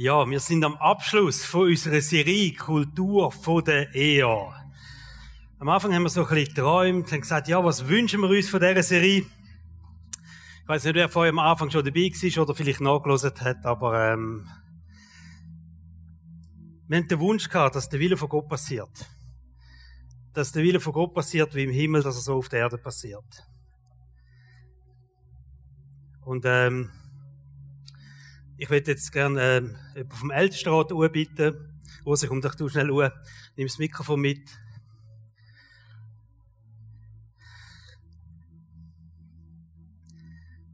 [0.00, 4.24] Ja, wir sind am Abschluss von unserer Serie Kultur von der Ehe.
[5.58, 8.48] Am Anfang haben wir so ein bisschen geträumt, haben gesagt, ja, was wünschen wir uns
[8.48, 9.26] von dieser Serie?
[10.62, 14.12] Ich weiß nicht, wer vorher am Anfang schon dabei war oder vielleicht nachgelesen hat, aber
[14.12, 14.48] ähm,
[16.86, 19.04] wir haben den Wunsch gehabt, dass der Wille von Gott passiert.
[20.32, 22.78] Dass der Wille von Gott passiert wie im Himmel, dass er so auf der Erde
[22.78, 23.48] passiert.
[26.24, 26.88] Und ähm,
[28.58, 33.12] ich würde jetzt gerne äh, vom Ältestenrat bitten, wo sich um dich du schnell uhr,
[33.56, 34.50] nimm das Mikrofon mit.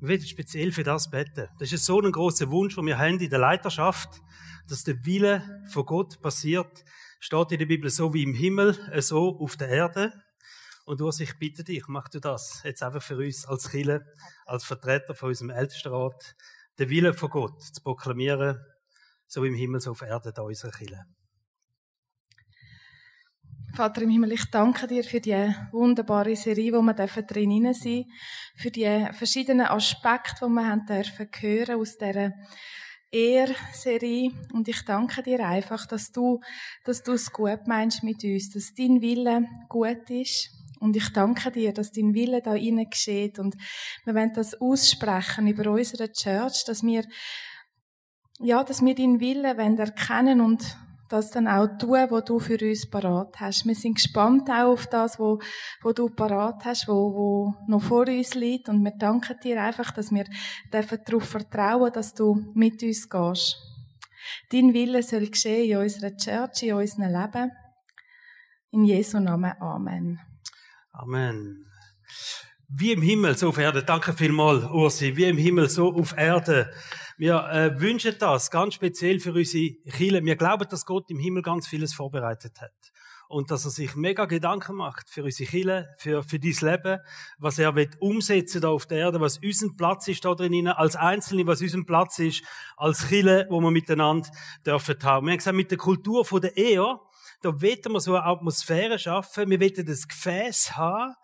[0.01, 1.49] Wir werden speziell für das beten.
[1.59, 4.23] Das ist so ein großer Wunsch, den wir haben in der Leiterschaft,
[4.67, 6.85] dass der Wille von Gott passiert.
[7.21, 10.13] Steht in der Bibel so wie im Himmel, äh, so auf der Erde.
[10.87, 14.07] Und du, ich bitte dich, mach du das jetzt einfach für uns als Chile,
[14.45, 16.35] als Vertreter von unserem Ältestenrat,
[16.79, 18.59] den Willen von Gott zu proklamieren,
[19.27, 21.05] so im Himmel, so auf Erden, da unserer Kirche.
[23.75, 28.05] Vater im Himmel, ich danke dir für die wunderbare Serie, wo wir drin sein dürfen,
[28.57, 32.33] für die verschiedenen Aspekte, die wir haben dürfen hören aus dieser
[33.11, 34.31] Ehr-Serie.
[34.53, 36.41] Und ich danke dir einfach, dass du,
[36.85, 41.51] dass du es gut meinst mit uns, dass dein Wille gut ist und ich danke
[41.51, 43.39] dir, dass dein Wille da innen geschieht.
[43.39, 43.57] Und
[44.05, 47.05] wir wollen das aussprechen über unsere Church, dass wir,
[48.41, 50.77] ja, dass wir deinen Willen wollen erkennen und
[51.09, 53.67] das dann auch tun, was du für uns parat hast.
[53.67, 55.39] Wir sind gespannt auch auf das, wo,
[55.83, 58.69] wo du parat hast, wo, wo noch vor uns liegt.
[58.69, 60.25] Und wir danken dir einfach, dass wir
[60.71, 63.57] darauf vertrauen, dass du mit uns gehst.
[64.51, 67.53] Dein Wille soll geschehen in unserer Church, in unserem Leben.
[68.71, 69.53] In Jesu Namen.
[69.61, 70.34] Amen.
[70.97, 71.67] Amen.
[72.69, 73.83] Wie im Himmel, so auf Erde.
[73.83, 75.17] Danke vielmals, Ursi.
[75.17, 76.73] Wie im Himmel, so auf Erde.
[77.19, 80.25] Wir äh, wünschen das ganz speziell für unsere Kirche.
[80.25, 82.71] Wir glauben, dass Gott im Himmel ganz vieles vorbereitet hat.
[83.27, 87.01] Und dass er sich mega Gedanken macht für unsere Kirche, für, für dein Leben,
[87.39, 90.95] was er wird umsetzen da auf der Erde, was unser Platz ist da drinnen, als
[90.95, 92.45] Einzelne, was unser Platz ist,
[92.77, 94.29] als Kirche, wo wir miteinander
[94.65, 95.27] dürfen haben.
[95.27, 97.01] Wir haben gesagt, mit der Kultur von der Ehe,
[97.45, 99.51] da wollen wir so eine Atmosphäre schaffen.
[99.51, 101.15] Wir wollen das Gefäß haben,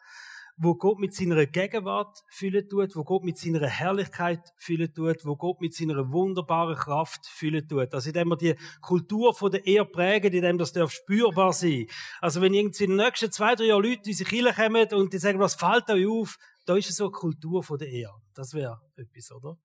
[0.58, 5.36] wo Gott mit seiner Gegenwart füllen tut, wo Gott mit seiner Herrlichkeit füllen tut, wo
[5.36, 7.94] Gott mit seiner wunderbaren Kraft füllen tut.
[7.94, 11.86] Also indem wir die Kultur von der Ehe prägen, indem das darf spürbar sein.
[12.20, 15.14] Also wenn irgendwie in den nächsten zwei, drei Jahren Leute in unsere Kirche kommen und
[15.14, 16.36] die sagen, was fällt euch auf?
[16.70, 18.08] Da ist so eine Kultur von der Ehe.
[18.32, 19.58] Das wäre etwas, oder?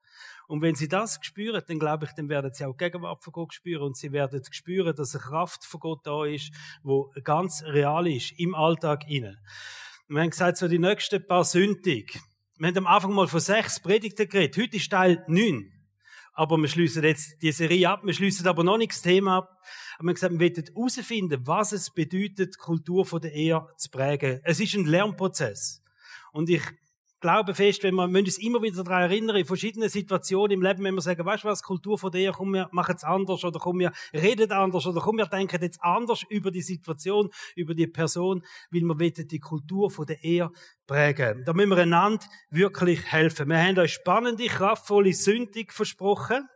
[0.48, 3.32] Und wenn sie das spüren, dann glaube ich, dann werden sie auch die Gegenwart von
[3.32, 6.52] Gott spüren und sie werden spüren, dass eine Kraft von Gott da ist,
[6.82, 9.38] wo ganz real ist, im Alltag inne.
[10.08, 12.20] Wir haben gesagt, so die nächsten paar Sündig.
[12.58, 14.58] Wir haben am Anfang mal von sechs Predigten geredet.
[14.58, 15.72] Heute ist Teil neun.
[16.34, 18.02] Aber wir schließen jetzt die Serie ab.
[18.04, 19.62] Wir schließen aber noch nicht das Thema ab.
[20.00, 23.92] Aber wir haben gesagt, wir wollen herausfinden, was es bedeutet, Kultur von der Ehe zu
[23.92, 24.40] prägen.
[24.44, 25.84] Es ist ein Lernprozess.
[26.32, 26.64] Und ich
[27.20, 30.84] glaube fest, wenn wir, müssen uns immer wieder daran erinnern, in verschiedenen Situationen im Leben,
[30.84, 33.60] wenn wir sagen, weißt du was, Kultur von dir, komm, wir machen es anders, oder
[33.60, 37.88] komm, wir reden anders, oder komm, wir denken jetzt anders über die Situation, über die
[37.88, 40.50] Person, weil wir die Kultur von der Ehe
[40.88, 41.44] prägen.
[41.46, 43.50] Da müssen wir einander wirklich helfen.
[43.50, 46.48] Wir haben euch spannende, kraftvolle Sündig versprochen.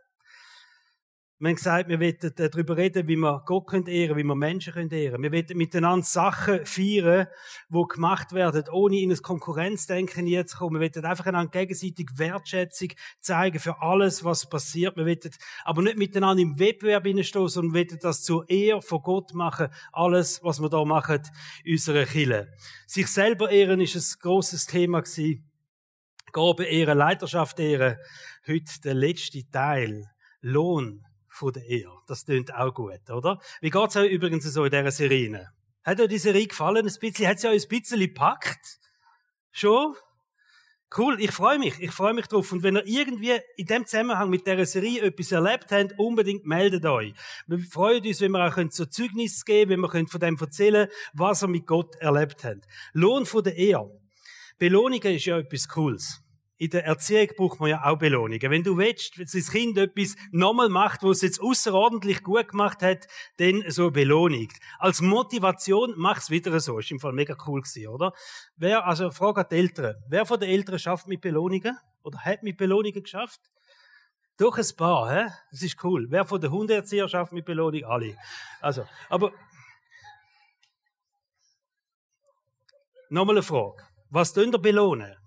[1.40, 4.74] Wir haben gesagt, wir wollen darüber reden, wie wir Gott ehren können, wie wir Menschen
[4.74, 5.22] ehren können.
[5.22, 7.28] Wir wollen miteinander Sachen feiern,
[7.70, 10.78] die gemacht werden, ohne in ein Konkurrenzdenken jetzt zu kommen.
[10.78, 12.90] Wir wollen einfach einander gegenseitig Wertschätzung
[13.20, 14.98] zeigen für alles, was passiert.
[14.98, 15.30] Wir wollen
[15.64, 19.68] aber nicht miteinander im Wettbewerb hineinstehen, sondern wir wollen das zur Ehre von Gott machen.
[19.92, 21.22] Alles, was wir da machen,
[21.66, 22.52] unserer Kille.
[22.86, 25.50] Sich selber ehren ist ein grosses Thema gewesen.
[26.32, 27.96] Gabe ehren, Leiterschaft ehren.
[28.46, 30.04] Heute der letzte Teil.
[30.42, 31.90] Lohn von der Ehe.
[32.06, 33.40] Das klingt auch gut, oder?
[33.60, 35.48] Wie geht's euch übrigens so in dieser Serie?
[35.84, 36.86] Hat euch die Serie gefallen?
[36.86, 38.78] Ein bisschen, hat sie euch ein bisschen gepackt?
[39.52, 39.94] Schon?
[40.96, 42.50] Cool, ich freue mich, ich freue mich drauf.
[42.50, 46.84] Und wenn ihr irgendwie in dem Zusammenhang mit dieser Serie etwas erlebt habt, unbedingt meldet
[46.84, 47.14] euch.
[47.46, 51.44] Wir freuen uns, wenn wir auch so Zeugnis geben wenn wir von dem erzählen was
[51.44, 52.66] ihr mit Gott erlebt habt.
[52.92, 53.88] Lohn von der Ehe.
[54.58, 56.20] Belohnungen ist ja etwas Cooles
[56.60, 58.50] in der Erziehung braucht man ja auch Belohnungen.
[58.50, 62.82] Wenn du willst, dass das Kind etwas nochmal macht, wo es jetzt außerordentlich gut gemacht
[62.82, 63.06] hat,
[63.38, 64.48] dann so Belohnung.
[64.78, 66.78] Als Motivation mach's wieder so.
[66.78, 68.12] Ist im Fall mega cool gewesen, oder?
[68.56, 69.94] Wer, also, Frage an die Eltern.
[70.06, 71.78] Wer von den Eltern schafft mit Belohnungen?
[72.02, 73.40] Oder hat mit Belohnungen geschafft?
[74.36, 75.32] Doch ein paar, hä?
[75.50, 76.08] Das ist cool.
[76.10, 77.84] Wer von den Hundeerzieher schafft mit Belohnung?
[77.84, 78.18] Alle.
[78.60, 79.32] Also, aber,
[83.08, 83.82] nochmal eine Frage.
[84.10, 85.19] Was tun ihr belohnen?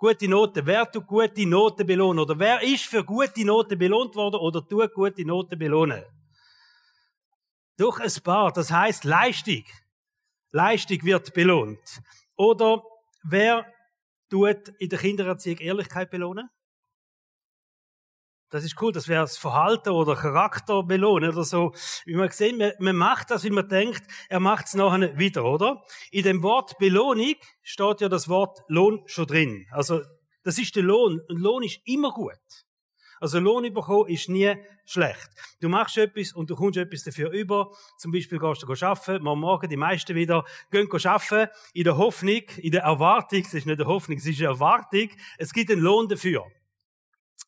[0.00, 0.64] Gute Noten.
[0.64, 2.20] Wer tut gute Noten belohnen?
[2.20, 6.02] Oder wer ist für gute Noten belohnt worden oder tut gute Noten belohnen?
[7.76, 8.50] Durch ein paar.
[8.50, 9.62] Das heißt Leistung.
[10.52, 12.00] Leistung wird belohnt.
[12.34, 12.82] Oder
[13.24, 13.70] wer
[14.30, 16.48] tut in der Kindererziehung Ehrlichkeit belohnen?
[18.50, 21.72] Das ist cool, das wäre das Verhalten oder Charakter belohnen oder so.
[22.04, 25.44] Wie man sehen, man, man macht das, wie man denkt, er macht es nachher wieder,
[25.44, 25.84] oder?
[26.10, 29.66] In dem Wort Belohnung steht ja das Wort Lohn schon drin.
[29.70, 30.00] Also,
[30.42, 31.20] das ist der Lohn.
[31.28, 32.38] Und Lohn ist immer gut.
[33.20, 34.52] Also Lohn bekommen ist nie
[34.86, 35.28] schlecht.
[35.60, 37.70] Du machst etwas und du kommst etwas dafür über.
[37.98, 42.72] Zum Beispiel gehst du arbeiten, Morgen die meisten wieder gehen arbeiten, in der Hoffnung, in
[42.72, 46.08] der Erwartung, es ist nicht eine Hoffnung, es ist eine Erwartung, es gibt einen Lohn
[46.08, 46.46] dafür.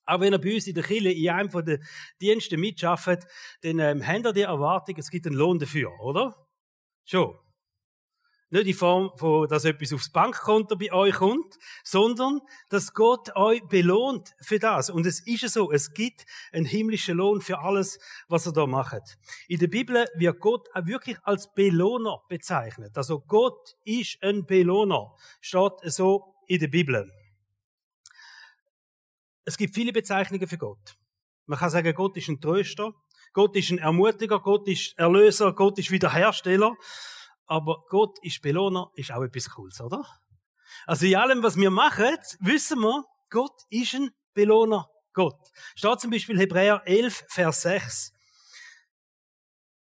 [0.05, 1.83] Auch wenn er bei uns in der Kirche in einem von den
[2.21, 3.29] Diensten mitarbeitet,
[3.63, 6.35] dann ähm, habt ihr die Erwartung, es gibt einen Lohn dafür, oder?
[7.05, 7.37] Schon.
[8.53, 13.63] Nicht in Form von, dass etwas aufs Bankkonto bei euch kommt, sondern, dass Gott euch
[13.63, 14.91] belohnt für das.
[14.91, 19.17] Und es ist so, es gibt einen himmlischen Lohn für alles, was er da macht.
[19.49, 22.95] In der Bibel wird Gott auch wirklich als Belohner bezeichnet.
[22.99, 25.17] Also Gott ist ein Belohner.
[25.41, 27.11] Steht so in der Bibel.
[29.45, 30.97] Es gibt viele Bezeichnungen für Gott.
[31.47, 32.93] Man kann sagen, Gott ist ein Tröster,
[33.33, 36.77] Gott ist ein Ermutiger, Gott ist Erlöser, Gott ist Wiederhersteller.
[37.47, 40.05] Aber Gott ist Belohner, ist auch etwas Cooles, oder?
[40.87, 45.39] Also in allem, was wir machen, wissen wir, Gott ist ein Belohner Gott.
[45.75, 48.13] Steht zum Beispiel Hebräer 11, Vers 6.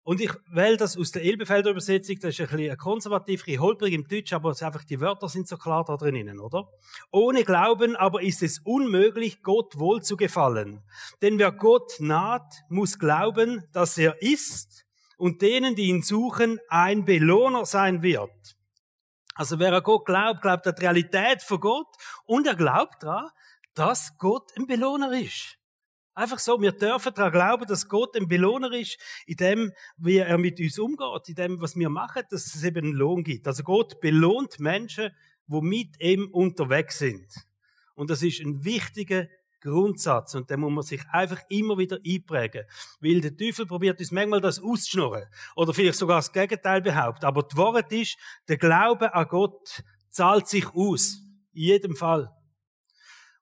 [0.04, 3.94] Und ich wähle das aus der Elbefelder Übersetzung, das ist ein bisschen konservativ, ein holprig
[3.94, 6.68] im Deutsch, aber einfach die Wörter sind so klar da drinnen, oder?
[7.10, 10.82] Ohne Glauben aber ist es unmöglich, Gott wohl zu gefallen.
[11.22, 14.84] Denn wer Gott naht, muss glauben, dass er ist
[15.16, 18.56] und denen, die ihn suchen, ein Belohner sein wird.
[19.34, 21.88] Also wer an Gott glaubt, glaubt an die Realität von Gott
[22.26, 23.30] und er glaubt daran,
[23.72, 25.58] dass Gott ein Belohner ist.
[26.14, 30.38] Einfach so, wir dürfen daran glauben, dass Gott ein Belohner ist, in dem, wie er
[30.38, 33.48] mit uns umgeht, in dem, was wir machen, dass es eben einen Lohn gibt.
[33.48, 35.10] Also Gott belohnt Menschen,
[35.46, 37.26] die mit ihm unterwegs sind.
[37.94, 39.26] Und das ist ein wichtiger
[39.60, 42.64] Grundsatz und den muss man sich einfach immer wieder einprägen.
[43.00, 45.24] Weil der Teufel probiert uns manchmal das auszuschnurren
[45.56, 47.24] oder vielleicht sogar das Gegenteil behaupten.
[47.24, 48.16] Aber die Wahrheit ist,
[48.46, 51.22] der Glaube an Gott zahlt sich aus.
[51.52, 52.30] In jedem Fall.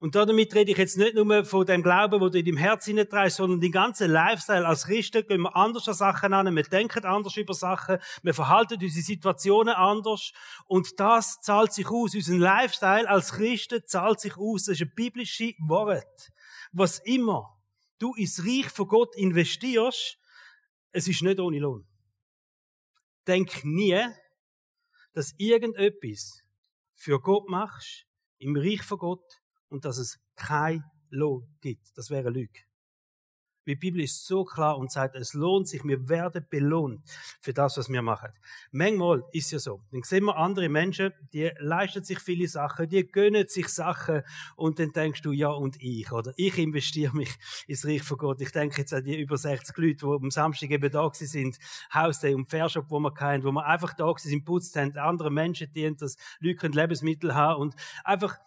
[0.02, 2.86] Und damit rede ich jetzt nicht nur von dem Glauben, wo du in deinem Herz
[2.86, 4.66] hineintreibst, sondern den ganzen Lifestyle.
[4.66, 8.82] Als Christen gehen wir anders an Sachen an, wir denken anders über Sachen, wir verhalten
[8.82, 10.32] unsere Situationen anders.
[10.66, 12.16] Und das zahlt sich aus.
[12.16, 14.64] Unser Lifestyle als Christen zahlt sich aus.
[14.64, 16.32] Das ist eine biblische Wort.
[16.72, 17.56] Was immer
[18.00, 20.18] du ins Reich von Gott investierst,
[20.90, 21.86] es ist nicht ohne Lohn.
[23.28, 24.04] Denk nie,
[25.12, 26.42] dass irgendetwas
[26.96, 28.04] für Gott machst,
[28.38, 29.41] im Reich von Gott,
[29.72, 31.96] und dass es kein Lohn gibt.
[31.96, 32.60] Das wäre Lüge.
[33.64, 37.00] Die Bibel ist so klar und sagt, es lohnt sich, wir werden belohnt
[37.40, 38.30] für das, was wir machen.
[38.72, 39.82] Manchmal ist ja so.
[39.92, 44.22] Dann sehen wir andere Menschen, die leisten sich viele Sachen, die gönnen sich Sachen
[44.56, 47.30] und dann denkst du, ja und ich, oder ich investiere mich
[47.68, 48.40] ins Reich von Gott.
[48.40, 51.56] Ich denke jetzt an die über 60 Leute, die am Samstag eben da sind,
[51.94, 55.72] Hausday und Fairshop, wo wir kennen, wo wir einfach da sind, putzt haben, andere Menschen
[55.72, 58.38] dienen, dass Leute Lebensmittel haben und einfach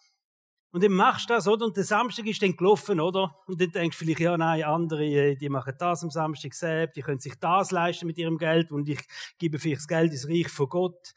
[0.75, 1.67] und dann machst du das, oder?
[1.67, 3.33] Und der Samstag ist dann gelaufen, oder?
[3.47, 6.97] Und dann denkst du vielleicht, ja, nein, andere, äh, die machen das am Samstag selbst,
[6.97, 8.99] die können sich das leisten mit ihrem Geld und ich
[9.37, 11.13] gebe vielleicht das Geld ins Reich von Gott.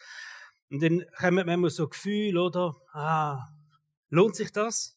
[0.70, 2.76] Und dann kommen manchmal so Gefühl, oder?
[2.92, 3.48] Ah,
[4.10, 4.96] lohnt sich das?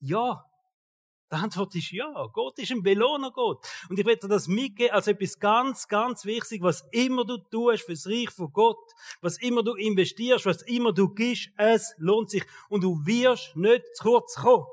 [0.00, 0.44] Ja,
[1.32, 2.28] die Antwort ist ja.
[2.32, 3.66] Gott ist ein Belohner Gott.
[3.88, 8.06] Und ich werde das mitgeben als etwas ganz, ganz wichtig, was immer du tust fürs
[8.06, 12.44] Reich von Gott, was immer du investierst, was immer du gibst, es lohnt sich.
[12.68, 14.66] Und du wirst nicht zu kurz kommen.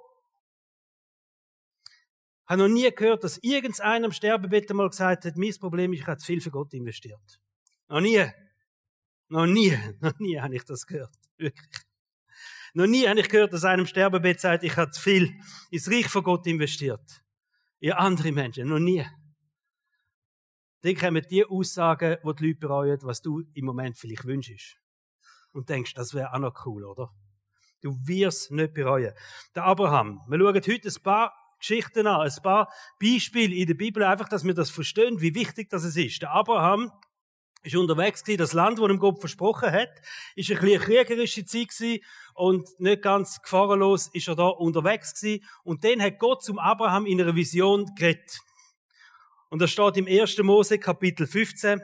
[2.43, 6.01] Ich habe noch nie gehört, dass irgendeiner am Sterbebett einmal gesagt hat, mein Problem ist,
[6.01, 7.39] ich habe zu viel für Gott investiert.
[7.87, 8.25] Noch nie.
[9.29, 9.77] Noch nie.
[10.01, 11.13] Noch nie habe ich das gehört.
[11.37, 11.88] Wirklich.
[12.73, 15.33] Noch nie habe ich gehört, dass einem Sterbebett sagt, ich habe zu viel
[15.71, 17.23] ins Reich von Gott investiert.
[17.79, 18.67] In andere Menschen.
[18.67, 19.05] Noch nie.
[20.81, 24.77] Dann kommen die Aussagen, die die Leute bereuen, was du im Moment vielleicht wünschst.
[25.51, 27.09] Und denkst, das wäre auch noch cool, oder?
[27.81, 29.13] Du wirst nicht bereuen.
[29.55, 30.21] Der Abraham.
[30.27, 32.71] Wir schauen heute ein paar Geschichten an, ein paar
[33.01, 36.21] Beispiele in der Bibel, einfach, dass wir das verstehen, wie wichtig das ist.
[36.21, 36.91] Der Abraham
[37.61, 39.89] ist unterwegs gewesen, das Land, das ihm Gott versprochen hat,
[40.35, 45.45] ist ein bisschen kriegerische Zeit gewesen und nicht ganz gefahrenlos ist er da unterwegs gewesen.
[45.63, 48.39] Und dann hat Gott zum Abraham in einer Vision geredet.
[49.49, 50.37] Und das steht im 1.
[50.39, 51.81] Mose Kapitel 15,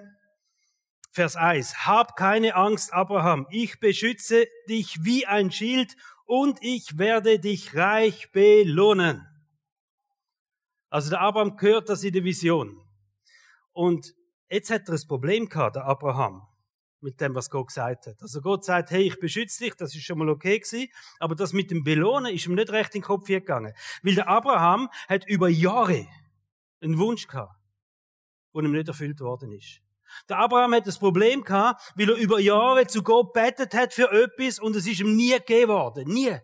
[1.12, 1.86] Vers 1.
[1.86, 3.48] Hab keine Angst, Abraham.
[3.50, 9.25] Ich beschütze dich wie ein Schild und ich werde dich reich belohnen.
[10.89, 12.82] Also der Abraham gehört das in der Vision.
[13.74, 14.13] Und
[14.55, 16.47] jetzt hat er ein Problem gehabt, der Abraham,
[17.01, 18.21] mit dem, was Gott gesagt hat.
[18.21, 20.88] Also Gott sagt, hey, ich beschütze dich, das ist schon mal okay gewesen,
[21.19, 23.74] aber das mit dem Belohnen ist ihm nicht recht in den Kopf gegangen.
[24.01, 26.07] Weil der Abraham hat über Jahre
[26.81, 27.53] einen Wunsch gehabt,
[28.53, 29.81] der ihm nicht erfüllt worden ist.
[30.29, 34.09] Der Abraham hat das Problem gehabt, weil er über Jahre zu Gott betet hat für
[34.12, 36.07] etwas und es ist ihm nie gegeben worden.
[36.07, 36.39] Nie.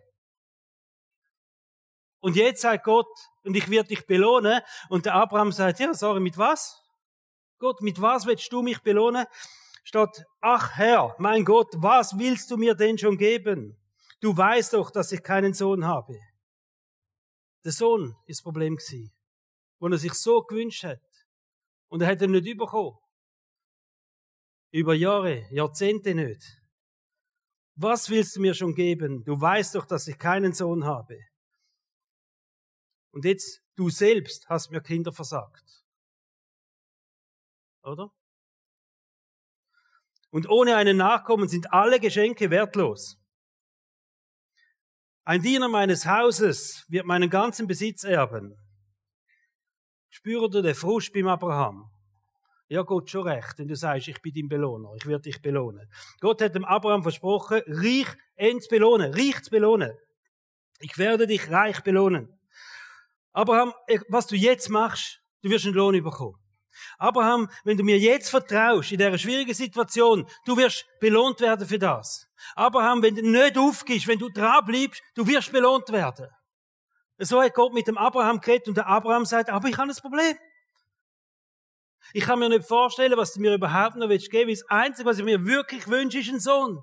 [2.20, 3.08] Und jetzt sagt Gott,
[3.42, 4.60] und ich werde dich belohnen.
[4.88, 6.81] Und der Abraham sagt, ja, sorry, mit was?
[7.62, 9.24] Gott, mit was willst du mich belohnen?
[9.84, 13.76] Statt, ach Herr, mein Gott, was willst du mir denn schon geben?
[14.20, 16.18] Du weißt doch, dass ich keinen Sohn habe.
[17.64, 19.12] Der Sohn ist das Problem gewesen,
[19.78, 21.00] wo er sich so gewünscht hat.
[21.86, 22.98] Und er hat ihn nicht bekommen.
[24.72, 26.42] Über Jahre, Jahrzehnte nicht.
[27.76, 29.22] Was willst du mir schon geben?
[29.22, 31.16] Du weißt doch, dass ich keinen Sohn habe.
[33.12, 35.81] Und jetzt, du selbst hast mir Kinder versagt.
[37.82, 38.10] Oder?
[40.30, 43.18] Und ohne einen Nachkommen sind alle Geschenke wertlos.
[45.24, 48.56] Ein Diener meines Hauses wird meinen ganzen Besitz erben.
[50.08, 51.90] Spürt ihr den Frust beim Abraham?
[52.68, 55.90] Ja, Gott schon recht, wenn du sagst, ich bin dein Belohner, ich werde dich belohnen.
[56.20, 59.92] Gott hat dem Abraham versprochen, reich ends belohnen, reich zu belohnen.
[60.80, 62.40] Ich werde dich reich belohnen.
[63.32, 63.74] Abraham,
[64.08, 66.41] was du jetzt machst, du wirst einen Lohn bekommen.
[66.98, 71.78] Abraham, wenn du mir jetzt vertraust, in dieser schwierigen Situation, du wirst belohnt werden für
[71.78, 72.26] das.
[72.54, 76.28] Abraham, wenn du nicht aufgibst, wenn du dran bleibst, du wirst belohnt werden.
[77.18, 79.96] So hat Gott mit dem Abraham geredet und der Abraham sagt, aber ich habe ein
[79.96, 80.36] Problem.
[82.14, 84.50] Ich kann mir nicht vorstellen, was du mir überhaupt noch willst geben.
[84.50, 86.82] Das Einzige, was ich mir wirklich wünsche, ist ein Sohn.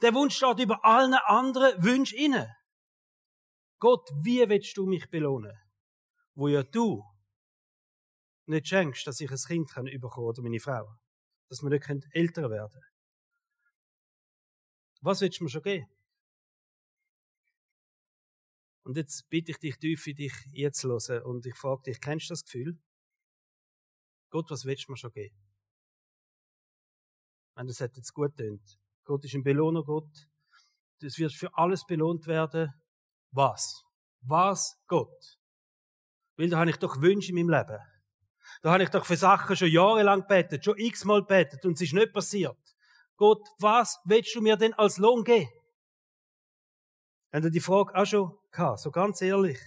[0.00, 2.54] Der Wunsch steht über allen anderen Wünschen inne.
[3.78, 5.58] Gott, wie willst du mich belohnen?
[6.34, 7.02] Wo ja du
[8.50, 10.94] nicht schenkst, dass ich ein Kind kann bekommen oder meine Frau.
[11.48, 12.80] Dass wir nicht älter werden
[15.00, 15.86] Was willst du mir schon geben?
[18.82, 22.28] Und jetzt bitte ich dich tief für dich jetzt hören und ich frage dich, kennst
[22.28, 22.78] du das Gefühl?
[24.30, 25.36] Gott, was willst du mir schon geben?
[27.54, 28.78] Wenn das hat jetzt gut tönt.
[29.04, 30.28] Gott ist ein Belohner Gott.
[31.00, 32.72] Das wird für alles belohnt werden.
[33.32, 33.82] Was?
[34.22, 35.38] Was Gott?
[36.36, 37.78] Weil da habe ich doch Wünsche in meinem Leben.
[38.62, 41.94] Da habe ich doch für Sachen schon jahrelang betet, schon x-mal betet und es ist
[41.94, 42.58] nicht passiert.
[43.16, 45.48] Gott, was willst du mir denn als Lohn geben?
[47.32, 49.58] Haben ihr die Frage auch schon gehabt, so ganz ehrlich?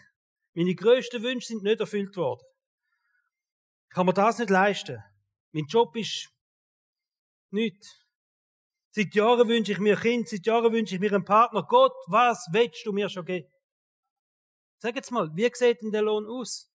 [0.53, 2.43] Meine grössten Wünsche sind nicht erfüllt worden.
[3.89, 5.03] Kann mir das nicht leisten.
[5.51, 6.29] Mein Job ist
[7.51, 7.99] nichts.
[8.91, 11.63] Seit Jahren wünsche ich mir Kind, seit Jahren wünsche ich mir einen Partner.
[11.63, 13.49] Gott, was willst du mir schon geben?
[14.77, 16.72] Sag jetzt mal, wie sieht denn der Lohn aus?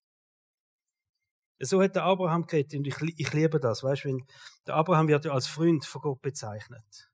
[1.60, 4.20] So hat der Abraham geredet und ich, ich liebe das, weißt du,
[4.66, 7.08] der Abraham wird ja als Freund von Gott bezeichnet.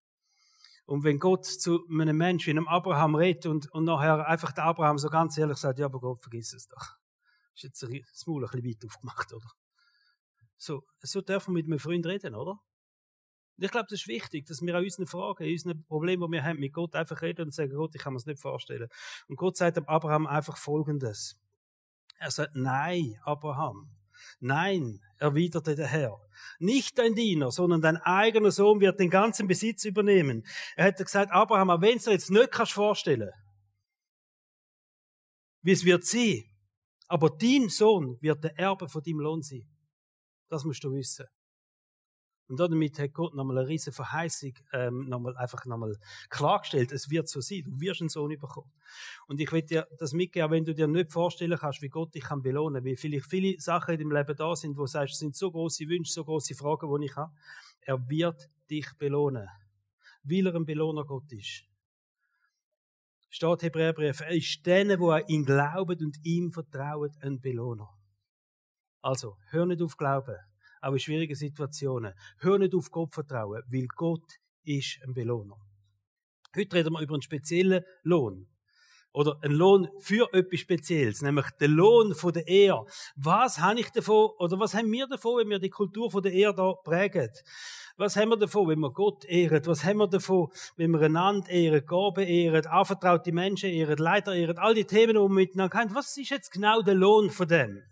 [0.87, 4.99] Und wenn Gott zu einem Menschen, einem Abraham redet und, und nachher einfach der Abraham
[4.99, 6.97] so ganz ehrlich sagt, ja, aber Gott, vergiss es doch.
[7.55, 9.51] Ist jetzt das Maul ein bisschen weit aufgemacht, oder?
[10.59, 12.61] So, so dürfen wir mit einem Freund reden, oder?
[13.57, 16.33] Und ich glaube, das ist wichtig, dass wir an unseren Fragen, an unseren Problemen, die
[16.33, 18.89] wir haben, mit Gott einfach reden und sagen, Gott, ich kann mir das nicht vorstellen.
[19.29, 21.39] Und Gott sagt dem Abraham einfach Folgendes.
[22.19, 23.91] Er sagt, nein, Abraham.
[24.40, 26.21] Nein, erwiderte der Herr.
[26.59, 30.47] Nicht dein Diener, sondern dein eigener Sohn wird den ganzen Besitz übernehmen.
[30.76, 33.30] Er hätte gesagt, Abraham, wenn du dir jetzt nicht kannst vorstellen,
[35.62, 36.44] wie es wird sein,
[37.09, 39.68] aber dein Sohn wird der Erbe von deinem Lohn sein.
[40.49, 41.26] Das musst du wissen.
[42.47, 45.97] Und damit hat Gott nochmal eine riesige Verheißung ähm, nochmal, einfach nochmal
[46.29, 46.93] klargestellt.
[46.93, 47.63] Es wird so sein.
[47.65, 48.71] Du wirst einen Sohn bekommen.
[49.27, 52.25] Und ich will dir das mitgeben, wenn du dir nicht vorstellen kannst, wie Gott dich
[52.25, 55.21] kann belohnen, wie vielleicht viele Sachen in deinem Leben da sind, wo du sagst, es
[55.21, 57.33] sind so große Wünsche, so große Fragen, die ich habe.
[57.81, 59.49] Er wird dich belohnen.
[60.23, 61.65] Weil er ein Belohner Gott ist.
[63.31, 67.89] Steht Hebräerbrief, er ist denen, wo er ihn glauben und ihm vertrauen, ein Belohner.
[69.03, 70.37] Also, hör nicht auf Glauben,
[70.85, 72.14] auch in schwierigen Situationen.
[72.38, 74.25] Hör nicht auf Gott vertrauen, weil Gott
[74.64, 75.57] ist ein Belohner.
[76.57, 78.47] Heute reden wir über einen speziellen Lohn.
[79.12, 82.85] Oder einen Lohn für etwas Spezielles, nämlich den Lohn der Ehe.
[83.14, 86.53] Was habe ich davon, oder was haben wir davon, wenn wir die Kultur der Ehe
[86.53, 87.31] da prägen?
[87.97, 89.64] Was haben wir davon, wenn wir Gott ehren?
[89.67, 94.59] Was haben wir davon, wenn wir einander ehren, Gaben ehren, anvertraute Menschen ehren, Leiter ehren,
[94.59, 95.95] all die Themen, die wir miteinander haben?
[95.95, 97.83] Was ist jetzt genau der Lohn von dem?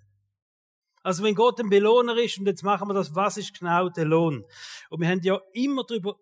[1.03, 4.05] Also wenn Gott ein Belohner ist, und jetzt machen wir das, was ist genau der
[4.05, 4.45] Lohn?
[4.91, 6.17] Und wir haben ja immer darüber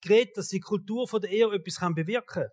[0.00, 2.50] geredet, dass die Kultur von der Ehe etwas bewirken kann.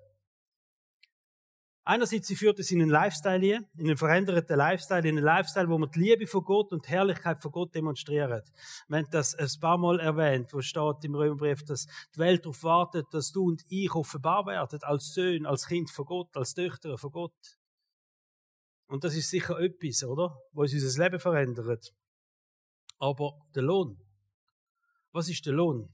[1.85, 5.67] Einerseits, sie führt es in einen Lifestyle hier, in einen veränderten Lifestyle, in einen Lifestyle,
[5.67, 8.49] wo man die Liebe von Gott und die Herrlichkeit von Gott demonstriert.
[8.87, 12.63] Wir haben das ein paar Mal erwähnt, wo steht im Römerbrief, dass die Welt darauf
[12.63, 16.97] wartet, dass du und ich offenbar werden, als Söhne, als Kind von Gott, als Töchter
[16.97, 17.33] von Gott.
[18.87, 20.37] Und das ist sicher etwas, oder?
[20.51, 21.93] Was unser Leben verändert.
[22.99, 23.99] Aber der Lohn.
[25.11, 25.89] Was ist der Lohn?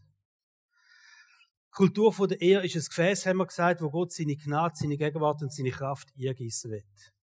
[1.71, 4.97] Kultur von der Ehe ist ein Gefäß, haben wir gesagt, wo Gott seine Gnade, seine
[4.97, 7.13] Gegenwart und seine Kraft eingießen wird.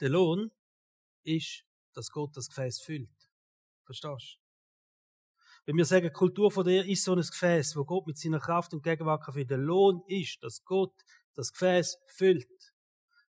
[0.00, 0.50] Der Lohn
[1.22, 3.30] ist, dass Gott das Gefäß füllt.
[3.84, 4.44] Verstehst du?
[5.66, 8.40] Wenn wir sagen, Kultur von der Ehe ist so ein Gefäß, wo Gott mit seiner
[8.40, 9.48] Kraft und Gegenwart füllen.
[9.48, 10.94] Der Lohn ist, dass Gott
[11.34, 12.73] das Gefäß füllt.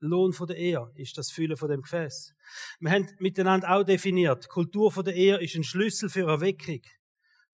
[0.00, 2.34] Lohn von der Ehe ist das Füllen von dem Gefäß.
[2.80, 6.80] Wir haben miteinander auch definiert, Kultur von der Ehe ist ein Schlüssel für Erweckung.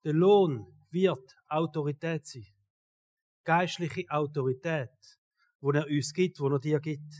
[0.05, 2.47] Der Lohn wird Autorität sein.
[3.45, 4.91] Geistliche Autorität,
[5.61, 7.12] wo er uns gibt, wo er dir gibt.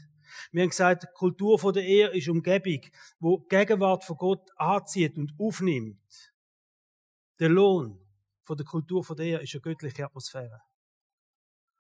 [0.53, 2.81] Wir haben gesagt, Kultur der Ehe ist Umgebung,
[3.19, 6.33] wo die Gegenwart von Gott anzieht und aufnimmt.
[7.39, 8.01] Der Lohn
[8.43, 10.61] von der Kultur der Ehe ist eine göttliche Atmosphäre.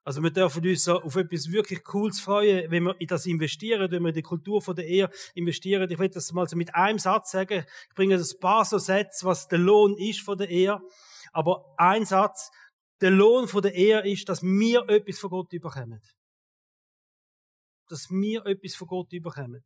[0.06, 4.04] Also wir dürfen uns auf etwas wirklich Cooles freuen, wenn wir in das investieren, wenn
[4.04, 5.90] wir in die Kultur der Ehe investieren.
[5.90, 7.66] Ich will das mal so mit einem Satz sagen.
[7.88, 10.80] Ich bringe ein paar so Sätze, was der Lohn ist von der Ehe.
[11.32, 12.52] Aber ein Satz,
[13.00, 16.00] der Lohn von der Ehe ist, dass wir etwas von Gott überkommen.
[17.88, 19.64] Dass wir etwas von Gott überkommen.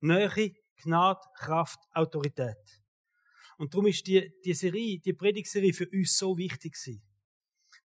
[0.00, 2.56] Nähe, Gnade, Kraft, Autorität.
[3.58, 7.02] Und darum ist die, die Serie, die Predigtserie für uns so wichtig gewesen.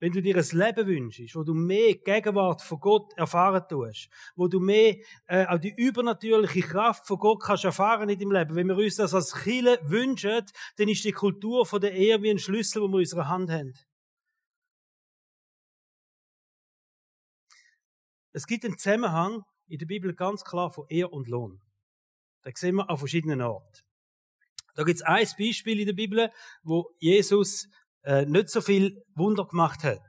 [0.02, 4.48] Wenn du dir ein Leben wünschst, wo du mehr Gegenwart von Gott erfahren tust, wo
[4.48, 4.96] du mehr
[5.28, 8.96] äh, auch die übernatürliche Kraft von Gott kannst erfahren in deinem Leben, wenn wir uns
[8.96, 10.44] das als Chile wünschen,
[10.76, 13.48] dann ist die Kultur von der Ehe wie ein Schlüssel, wo wir in unserer Hand
[13.48, 13.74] haben.
[18.32, 21.60] Es gibt einen Zusammenhang in der Bibel ganz klar von Ehe und Lohn.
[22.42, 23.84] Da sehen wir an verschiedenen Orten.
[24.74, 26.32] Da gibt es ein Beispiel in der Bibel,
[26.64, 27.68] wo Jesus
[28.04, 30.00] äh, nicht so viel Wunder gemacht hat.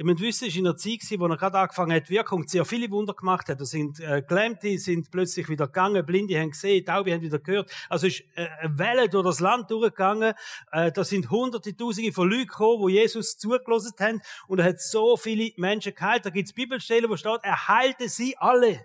[0.00, 2.90] Ich muss wissen, war in einer Zeit, wo er gerade angefangen hat, Wirkung sehr viele
[2.90, 3.60] Wunder gemacht hat.
[3.60, 7.70] Da sind äh, Gelähmte sind plötzlich wieder gegangen, Blinde haben gesehen, Taube haben wieder gehört.
[7.90, 10.32] Also ist äh, eine Welle durch das Land durchgegangen.
[10.72, 14.22] Äh, da sind hunderte, tausende von Leuten gekommen, wo Jesus zugelassen haben.
[14.48, 16.24] Und er hat so viele Menschen geheilt.
[16.24, 18.80] Da gibt es Bibelstellen, wo steht, er heilte sie alle.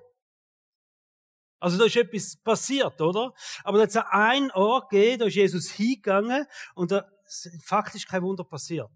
[1.62, 3.34] Also da ist etwas passiert, oder?
[3.64, 7.10] Aber da hat es einen Ort gegeben, da ist Jesus hingegangen und da
[7.64, 8.92] faktisch kein Wunder passiert.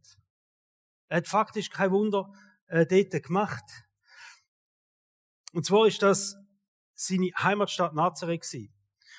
[1.07, 2.31] Er hat faktisch kein Wunder
[2.67, 3.65] äh, dort gemacht.
[5.53, 6.35] Und zwar ist das
[6.93, 8.73] seine Heimatstadt Nazareth gewesen.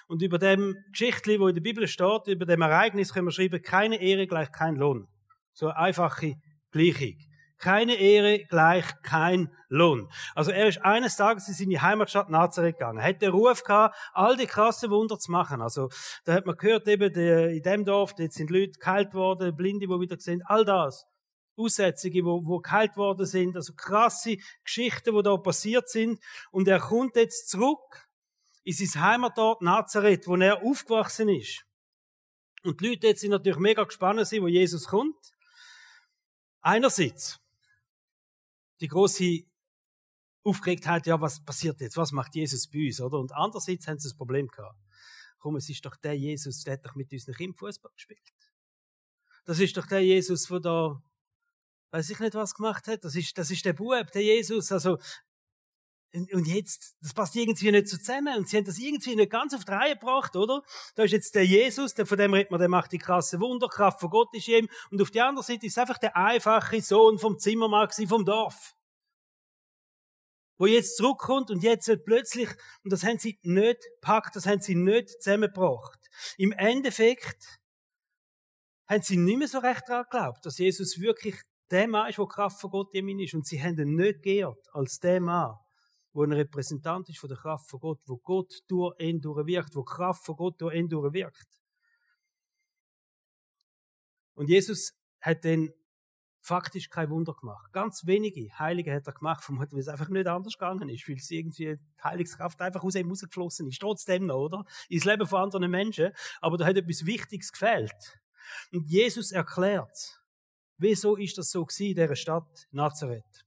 [0.07, 3.63] Und über dem Geschichtli, wo in der Bibel steht, über dem Ereignis können wir schreiben,
[3.63, 5.07] keine Ehre gleich kein Lohn.
[5.53, 6.35] So eine einfache
[6.71, 7.17] Gleichung.
[7.61, 10.11] Keine Ehre gleich kein Lohn.
[10.35, 13.03] Also er ist eines Tages in seine Heimatstadt Nazareth gegangen.
[13.03, 15.61] Hat den Ruf gehabt, all die krassen Wunder zu machen.
[15.61, 15.90] Also
[16.25, 19.87] da hat man gehört eben, die, in dem Dorf, jetzt sind Leute geheilt worden, Blinde,
[19.87, 21.07] die wieder sind, all das.
[21.57, 26.18] Aussätzige, wo, wo geheilt worden sind, also krasse Geschichten, die da passiert sind.
[26.51, 28.09] Und er kommt jetzt zurück
[28.64, 31.64] in sein Heimatort Nazareth, wo er aufgewachsen ist.
[32.62, 35.16] Und die Leute jetzt sind natürlich mega gespannt, wo Jesus kommt.
[36.61, 37.39] Einerseits,
[38.81, 39.40] die große
[40.43, 41.97] Aufgeregtheit, ja, was passiert jetzt?
[41.97, 43.19] Was macht Jesus bei uns, oder?
[43.19, 44.79] Und andererseits haben sie das Problem gehabt.
[45.38, 48.21] Komm, es ist doch der Jesus, der hat doch mit unseren Kindern Fußball gespielt.
[49.45, 51.03] Das ist doch der Jesus, der da,
[51.90, 53.05] weiß ich nicht, was gemacht hat.
[53.05, 54.71] Das ist, das ist der Bub, der Jesus.
[54.73, 54.99] Also,
[56.12, 58.37] und jetzt, das passt irgendwie nicht zusammen.
[58.37, 60.62] Und sie haben das irgendwie nicht ganz auf die Reihe gebracht, oder?
[60.96, 64.01] Da ist jetzt der Jesus, der, von dem redet man, der macht die krasse Wunderkraft
[64.01, 64.68] von Gott ist ihm.
[64.90, 68.75] Und auf der anderen Seite ist einfach der einfache Sohn vom Zimmermann vom Dorf.
[70.59, 72.49] Wo jetzt zurückkommt und jetzt plötzlich,
[72.85, 75.99] und das haben sie nicht packt, das haben sie nicht zusammengebracht.
[76.37, 77.61] Im Endeffekt
[78.88, 82.27] haben sie nicht mehr so recht daran geglaubt, dass Jesus wirklich der Mann ist, der
[82.27, 83.35] Kraft von Gott in ihm ist.
[83.35, 85.57] Und sie haben ihn nicht geehrt als der Mann
[86.12, 89.83] wo ein Repräsentant ist von der Kraft von Gott, wo Gott durch ihn durchwirkt, wo
[89.83, 91.46] Kraft von Gott durch ihn durchwirkt.
[94.35, 95.70] Und Jesus hat dann
[96.40, 97.73] faktisch kein Wunder gemacht.
[97.73, 101.16] Ganz wenige Heilige hat er gemacht, vom weil es einfach nicht anders gegangen ist, weil
[101.16, 103.81] es irgendwie die Heilungskraft einfach aus ihm rausgeflossen ist.
[103.81, 104.64] Trotzdem noch, oder?
[104.88, 106.12] Ins Leben von anderen Menschen.
[106.40, 108.18] Aber da hat etwas Wichtiges gefehlt.
[108.73, 110.20] Und Jesus erklärt,
[110.79, 113.44] wieso ist das so gewesen in dieser Stadt Nazareth?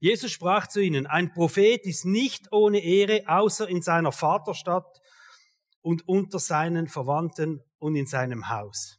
[0.00, 5.00] Jesus sprach zu ihnen, ein Prophet ist nicht ohne Ehre, außer in seiner Vaterstadt
[5.82, 8.98] und unter seinen Verwandten und in seinem Haus.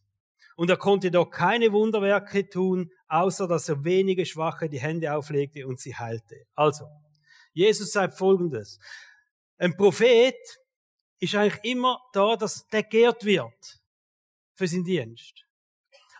[0.55, 5.65] Und er konnte doch keine Wunderwerke tun, außer dass er wenige Schwache die Hände auflegte
[5.65, 6.45] und sie heilte.
[6.53, 6.85] Also,
[7.53, 8.79] Jesus sagt Folgendes.
[9.57, 10.35] Ein Prophet
[11.17, 13.81] ist eigentlich immer da, dass der geehrt wird
[14.53, 15.45] für seinen Dienst.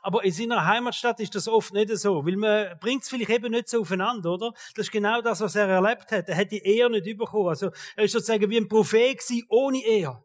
[0.02, 3.52] Aber in seiner Heimatstadt ist das oft nicht so, weil man bringt es vielleicht eben
[3.52, 4.52] nicht so aufeinander, oder?
[4.76, 6.28] Das ist genau das, was er erlebt hat.
[6.28, 7.50] Er hat die Ehe nicht bekommen.
[7.50, 10.24] Also er ist sozusagen wie ein Prophet gewesen, ohne Ehe.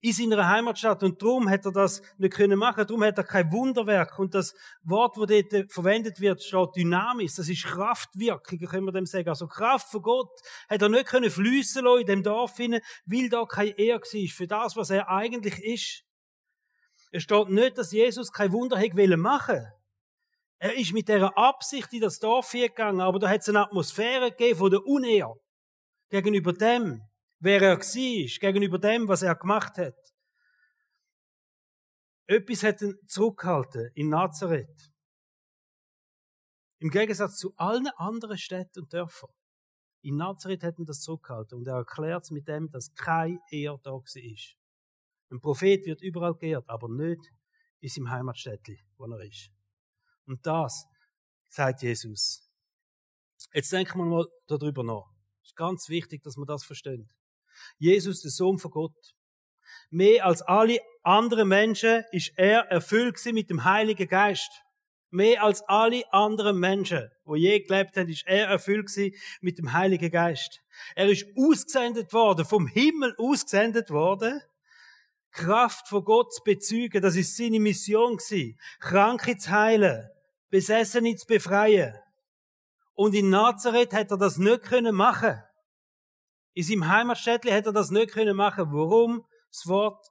[0.00, 1.04] In seiner Heimatstadt.
[1.04, 2.84] Und darum hat er das nicht können machen.
[2.84, 4.18] Darum hat er kein Wunderwerk.
[4.18, 7.36] Und das Wort, das dort verwendet wird, steht dynamisch.
[7.36, 9.28] Das ist Kraftwirkung, können wir dem sagen.
[9.28, 10.30] Also Kraft von Gott
[10.68, 14.34] hat er nicht können fließen lassen in dem Dorf hinein, weil da keine Ehe war
[14.34, 16.07] für das, was er eigentlich ist.
[17.10, 19.66] Es steht nicht, dass Jesus kein Wunder hätte machen
[20.58, 24.30] Er ist mit dieser Absicht in das Dorf gegangen, aber da hat es eine Atmosphäre
[24.30, 25.32] gegeben von der Unehe.
[26.10, 27.02] Gegenüber dem,
[27.38, 29.96] wer er war, gegenüber dem, was er gemacht hat.
[32.26, 34.92] Etwas hat ihn zurückgehalten in Nazareth.
[36.80, 39.30] Im Gegensatz zu allen anderen Städten und Dörfern.
[40.02, 43.78] In Nazareth hat ihn das zurückgehalten und er erklärt es mit dem, dass kein Ehr
[43.82, 44.58] da war.
[45.30, 47.20] Ein Prophet wird überall geehrt, aber nicht
[47.80, 49.50] in seinem Heimatstädtli, wo er ist.
[50.26, 50.84] Und das
[51.48, 52.48] sagt Jesus.
[53.52, 55.06] Jetzt denken wir mal darüber nach.
[55.42, 57.08] Es ist ganz wichtig, dass man das versteht.
[57.78, 59.14] Jesus, der Sohn von Gott.
[59.90, 64.50] Mehr als alle anderen Menschen ist er erfüllt mit dem Heiligen Geist.
[65.10, 68.90] Mehr als alle anderen Menschen, wo je gelebt haben, ist er erfüllt
[69.40, 70.60] mit dem Heiligen Geist.
[70.94, 74.42] Er ist ausgesendet worden, vom Himmel ausgesendet worden,
[75.32, 78.58] Kraft von Gott zu bezeugen, das ist seine Mission gewesen.
[78.80, 80.08] Kranke zu heilen,
[80.50, 81.94] Besessene zu befreien.
[82.94, 85.42] Und in Nazareth hat er das nicht können machen.
[86.54, 88.72] In seinem Heimatstädtchen hat er das nicht können machen.
[88.72, 89.24] Warum?
[89.52, 90.04] Das Wort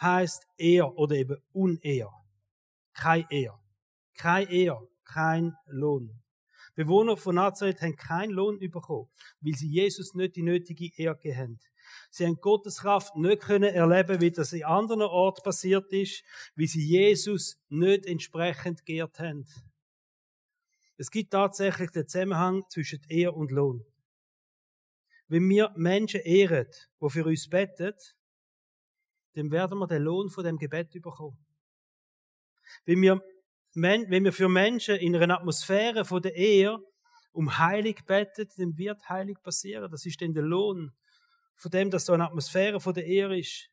[0.00, 2.10] heißt Ehr oder eben Unehr.
[2.94, 3.58] Kein Ehr.
[4.16, 4.80] Kein Ehr.
[5.04, 6.22] Kein Lohn.
[6.74, 9.08] Bewohner von Nazareth haben keinen Lohn bekommen,
[9.40, 11.58] weil sie Jesus nicht die nötige Ehre haben.
[12.10, 16.22] Sie haben Gottes Kraft nicht können erleben, wie das in anderen Orten passiert ist,
[16.54, 19.46] wie sie Jesus nicht entsprechend geehrt haben.
[20.96, 23.84] Es gibt tatsächlich den Zusammenhang zwischen Ehr und Lohn.
[25.28, 26.66] Wenn wir Menschen ehren,
[27.00, 27.94] die für uns beten,
[29.34, 31.38] dann werden wir den Lohn von dem Gebet bekommen.
[32.84, 36.78] Wenn wir, für Menschen in einer Atmosphäre von der Ehe
[37.32, 39.90] um Heilig beten, dann wird Heilig passieren.
[39.90, 40.92] Das ist dann der Lohn
[41.58, 43.68] von dem, dass so eine Atmosphäre von der Ehre ist.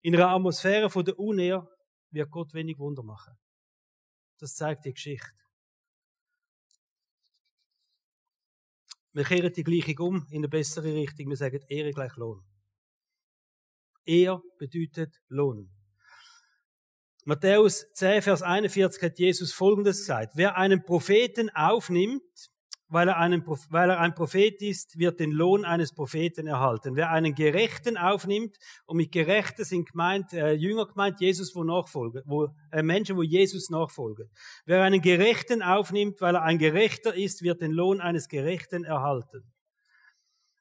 [0.00, 1.68] In einer Atmosphäre von der Unehr
[2.10, 3.36] wird Gott wenig Wunder machen.
[4.38, 5.32] Das zeigt die Geschichte.
[9.12, 11.28] Wir kehren die Gleichung um in eine bessere Richtung.
[11.28, 12.44] Wir sagen Ehre gleich Lohn.
[14.04, 15.70] Ehr bedeutet Lohn.
[17.24, 20.34] Matthäus 10, Vers 41 hat Jesus Folgendes gesagt.
[20.36, 22.22] Wer einen Propheten aufnimmt,
[22.88, 26.94] weil er, einen, weil er ein Prophet ist, wird den Lohn eines Propheten erhalten.
[26.94, 32.22] Wer einen Gerechten aufnimmt, und mit Gerechten sind gemeint, äh, Jünger gemeint, Jesus, wo nachfolgen,
[32.26, 34.30] wo, äh, Menschen, wo Jesus nachfolgen.
[34.64, 39.42] Wer einen Gerechten aufnimmt, weil er ein Gerechter ist, wird den Lohn eines Gerechten erhalten.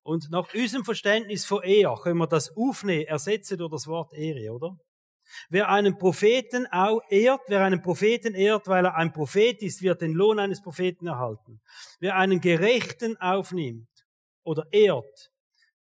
[0.03, 4.53] Und nach unserem Verständnis von Ehe können wir das aufnehmen, ersetzen durch das Wort Ehre,
[4.53, 4.77] oder?
[5.49, 10.01] Wer einen Propheten auch ehrt, wer einen Propheten ehrt, weil er ein Prophet ist, wird
[10.01, 11.61] den Lohn eines Propheten erhalten.
[11.99, 13.89] Wer einen Gerechten aufnimmt
[14.43, 15.31] oder ehrt,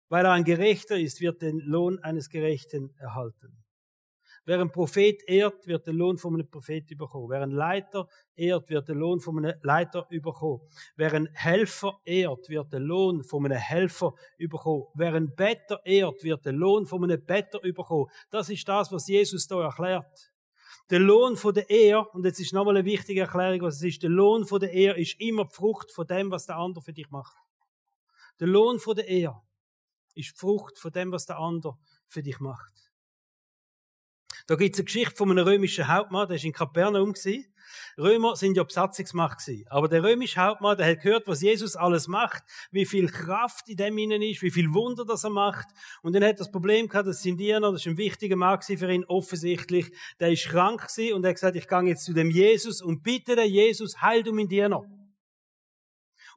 [0.09, 3.58] weil er ein Gerechter ist, wird den Lohn eines Gerechten erhalten.
[4.49, 7.29] Wer einen Prophet ehrt, wird den Lohn von einem Prophet bekommen.
[7.29, 10.63] Wer einen Leiter ehrt, wird den Lohn von einem Leiter bekommen.
[10.97, 14.85] Wer einen Helfer ehrt, wird den Lohn von einem Helfer bekommen.
[14.95, 18.07] Wer einen Better ehrt, wird den Lohn von einem Better bekommen.
[18.31, 20.33] Das ist das, was Jesus da erklärt.
[20.89, 24.03] Der Lohn von der Ehe, und jetzt ist nochmal eine wichtige Erklärung, was es ist,
[24.03, 26.95] der Lohn von der Ehe ist immer die Frucht von dem, was der andere für
[26.95, 27.37] dich macht.
[28.41, 29.39] Der Lohn von der Ehe
[30.15, 32.88] ist die Frucht von dem, was der andere für dich macht.
[34.49, 37.13] Da gibt es eine Geschichte von einem römischen Hauptmann, der war in Kapernaum.
[37.99, 39.67] Römer sind ja Besatzungsmacht gewesen.
[39.69, 43.77] Aber der römische Hauptmann, der hat gehört, was Jesus alles macht, wie viel Kraft in
[43.77, 45.69] dem innen ist, wie viel Wunder das er macht.
[46.01, 48.91] Und dann hat das Problem gehabt, dass sein Diener, das ist ein wichtiger Mann für
[48.91, 52.31] ihn, offensichtlich, der ist krank gewesen und er hat gesagt, ich gehe jetzt zu dem
[52.31, 54.83] Jesus und bitte den Jesus, heil du meinen Diener.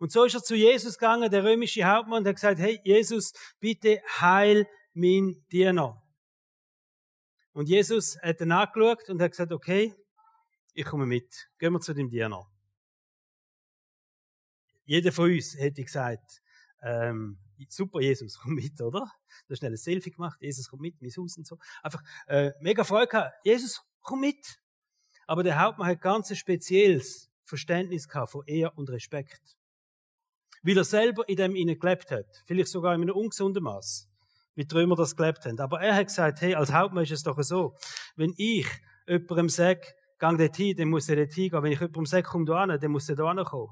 [0.02, 3.32] Und so ist er zu Jesus gegangen, der römische Hauptmann, und hat gesagt, hey, Jesus,
[3.62, 6.01] bitte heil mein Diener.
[7.54, 9.94] Und Jesus hat ihn angeschaut und hat gesagt, okay,
[10.74, 11.50] ich komme mit.
[11.60, 12.50] Gehen wir zu dem Diener.
[14.86, 16.42] Jeder von uns hätte gesagt,
[16.82, 17.38] ähm,
[17.70, 19.12] super, Jesus, komm mit, oder?
[19.48, 21.58] Da schnell ein Selfie gemacht, Jesus kommt mit, mein Haus und so.
[21.84, 24.60] Einfach äh, mega Freude gehabt, Jesus, komm mit.
[25.28, 29.58] Aber der Hauptmann hat ganz ein spezielles Verständnis gehabt von Ehr und Respekt.
[30.64, 32.44] Weil er selber in dem innen gelebt hat.
[32.46, 34.11] Vielleicht sogar in einem ungesunden Maß.
[34.56, 35.60] Wie die Römer das gelebt haben.
[35.60, 37.76] Aber er hat gesagt, hey, als Hauptmann ist es doch so.
[38.16, 38.68] Wenn ich
[39.08, 39.82] jemandem sage,
[40.20, 41.64] gang dort hin, dann muss er dort hingehen.
[41.64, 43.70] Wenn ich jemandem sage, komm da hin, dann muss er da kommen.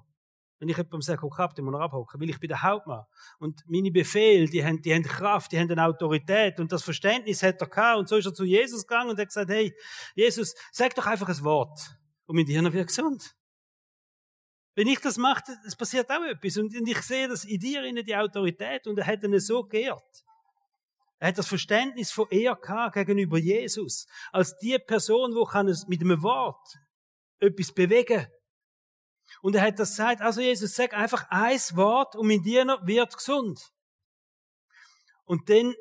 [0.60, 2.20] Wenn ich jemandem sage, hock ab, dann muss er abhocken.
[2.20, 3.06] Weil ich bin der Hauptmann.
[3.39, 6.60] Und meine Befehle, die haben, die haben Kraft, die haben eine Autorität.
[6.60, 8.00] Und das Verständnis hat er gehabt.
[8.00, 9.74] Und so ist er zu Jesus gegangen und hat gesagt, hey,
[10.15, 11.80] Jesus, sag doch einfach ein Wort.
[12.26, 13.36] Und mein Hirn wird gesund.
[14.76, 16.58] Wenn ich das mache, es passiert auch etwas.
[16.58, 18.86] Und ich sehe das in dir die Autorität.
[18.88, 20.26] Und er hat ihn so geehrt.
[21.19, 24.08] Er hat das Verständnis von er gehabt gegenüber Jesus.
[24.32, 26.79] Als die Person, wo kann es mit einem Wort
[27.39, 28.27] etwas bewegen
[29.41, 33.15] und er hat das gesagt, also Jesus, sag einfach ein Wort und mein Diener wird
[33.15, 33.71] gesund.
[35.25, 35.75] Und dann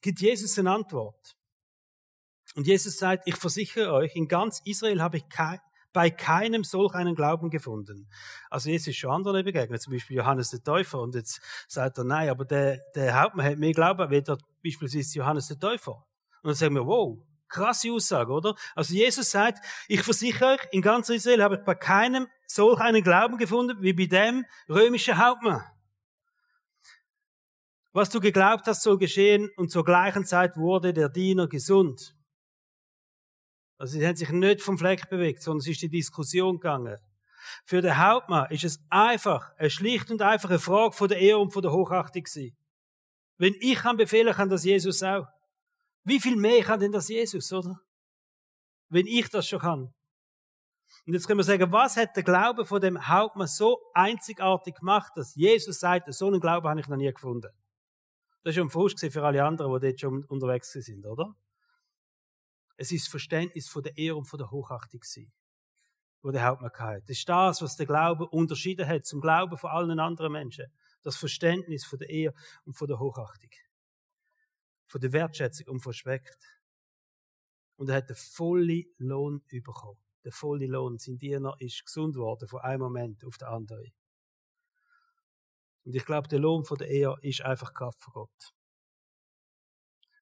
[0.00, 1.36] gibt Jesus eine Antwort.
[2.54, 5.60] Und Jesus sagt, ich versichere euch, in ganz Israel habe ich kein,
[5.94, 8.08] bei keinem solch einen Glauben gefunden.
[8.50, 11.00] Also Jesus ist schon anderen begegnet, zum Beispiel Johannes der Täufer.
[11.00, 15.18] Und jetzt sagt er, nein, aber der, der Hauptmann hat mehr Glauben, wie der, beispielsweise
[15.18, 16.04] Johannes der Täufer.
[16.42, 17.16] Und dann sagen wir, wow,
[17.48, 18.56] Krasse Aussage, oder?
[18.74, 23.02] Also Jesus sagt, ich versichere euch, in ganz Israel habe ich bei keinem solch einen
[23.02, 25.62] Glauben gefunden wie bei dem römischen Hauptmann.
[27.92, 32.16] Was du geglaubt hast, soll geschehen und zur gleichen Zeit wurde der Diener gesund.
[33.76, 36.98] Also sie haben sich nicht vom Fleck bewegt, sondern es ist die Diskussion gegangen.
[37.64, 41.52] Für den Hauptmann ist es einfach, eine schlicht und einfache Frage von der Ehre und
[41.52, 42.56] von der Hochachtung gewesen.
[43.36, 45.26] Wenn ich kann befehlen, kann das Jesus auch.
[46.04, 47.80] Wie viel mehr kann denn das Jesus, oder?
[48.88, 49.94] Wenn ich das schon kann.
[51.06, 55.12] Und jetzt können wir sagen, was hat der Glaube von dem Hauptmann so einzigartig gemacht,
[55.16, 57.50] dass Jesus sagt, so einen Glauben habe ich noch nie gefunden.
[58.42, 61.34] Das ist schon ein Frust für alle anderen, die dort schon unterwegs sind, oder?
[62.76, 65.32] Es ist Verständnis von der Ehre und von der Hochachtung gewesen,
[66.22, 67.02] wo der Hauptmann hatte.
[67.06, 70.66] Das ist das, was der Glaube unterschieden hat zum Glauben von allen anderen Menschen.
[71.02, 72.34] Das Verständnis von der Ehre
[72.64, 73.50] und von der Hochachtung
[74.94, 76.38] von der Wertschätzung und verschweckt.
[77.76, 79.98] Und er hat den vollen Lohn bekommen.
[80.22, 80.98] Der volle Lohn.
[80.98, 83.92] Sein Diener ist gesund worden von einem Moment auf den anderen.
[85.84, 88.54] Und ich glaube, der Lohn von der Ehe ist einfach Kraft von Gott.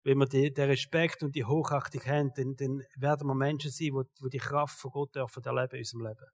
[0.04, 3.92] Wenn wir die, den Respekt und die Hochachtung haben, dann, dann werden wir Menschen sein,
[3.92, 6.26] die, die die Kraft von Gott dürfen erleben in unserem Leben.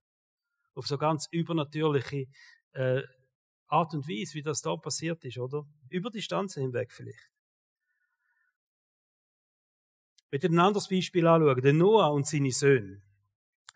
[0.74, 2.26] Auf so ganz übernatürliche
[2.72, 3.02] äh,
[3.66, 5.64] Art und Weise, wie das da passiert ist, oder?
[5.90, 7.30] Über Distanzen hinweg vielleicht.
[10.30, 11.60] Ich möchte ein anderes Beispiel anschauen.
[11.62, 13.02] Der Noah und seine Söhne.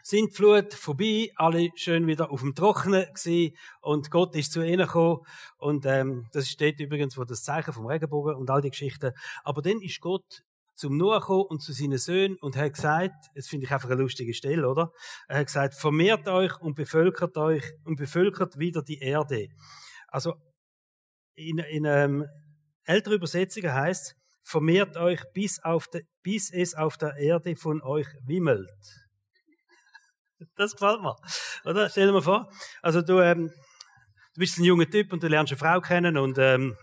[0.03, 4.61] Sind die Flut vorbei, alle schön wieder auf dem Trockenen gewesen, und Gott ist zu
[4.61, 5.21] ihnen gekommen.
[5.59, 9.13] Und, ähm, das steht übrigens wo das Zeichen vom Regenbogen und all die Geschichten.
[9.45, 10.43] Aber dann ist Gott
[10.75, 14.01] zum Noah gekommen und zu seinen Söhnen und hat gesagt, das finde ich einfach eine
[14.01, 14.93] lustige Stelle, oder?
[15.29, 19.49] Er hat gesagt, vermehrt euch und bevölkert euch und bevölkert wieder die Erde.
[20.09, 20.35] Also,
[21.35, 22.27] in, in ähm,
[22.85, 28.09] älteren Übersetzungen heißt vermehrt euch, bis, auf de, bis es auf der Erde von euch
[28.25, 29.02] wimmelt.
[30.57, 31.17] Das gefällt mir.
[31.65, 31.89] Oder?
[31.89, 32.51] Stell dir mal vor.
[32.83, 33.49] Also du, ähm,
[34.35, 36.77] du bist ein junger Typ und du lernst eine Frau kennen und ähm,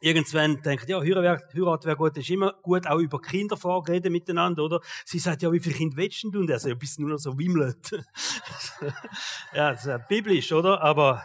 [0.00, 4.80] irgendwann denkt, ja, Heirat wäre gut, ist immer gut, auch über Kinderfragen reden miteinander, oder?
[5.04, 6.40] Sie sagt, ja, wie viele Kinder willst du?
[6.40, 7.90] Und er sagt, ja, bis nur noch so wimmelt.
[9.54, 10.82] ja, das ist ja biblisch, oder?
[10.82, 11.24] Aber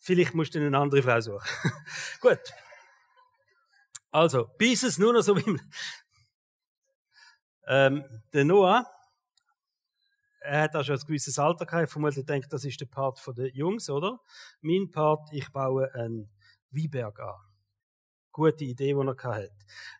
[0.00, 1.46] vielleicht musst du eine andere Frau suchen.
[2.20, 2.40] gut.
[4.10, 5.60] Also, bis es nur noch so wie
[7.66, 8.90] ähm, der Noah,
[10.40, 13.48] er hat auch schon ein gewisses Alter gehabt, vermutlich denkt, das ist der Part der
[13.48, 14.20] Jungs, oder?
[14.60, 16.30] Mein Part, ich baue einen
[16.70, 17.34] Weinberg an.
[18.32, 19.50] Gute Idee, die er hat.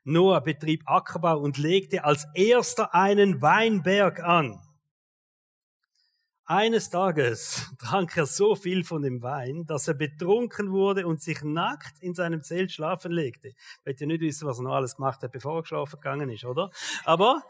[0.04, 4.60] Noah betrieb Ackerbau und legte als erster einen Weinberg an.
[6.44, 11.42] Eines Tages trank er so viel von dem Wein, dass er betrunken wurde und sich
[11.42, 13.48] nackt in seinem Zelt schlafen legte.
[13.48, 16.28] Ich will ja nicht wissen, was er noch alles gemacht hat, bevor er geschlafen gegangen
[16.28, 16.70] ist, oder?
[17.04, 17.42] Aber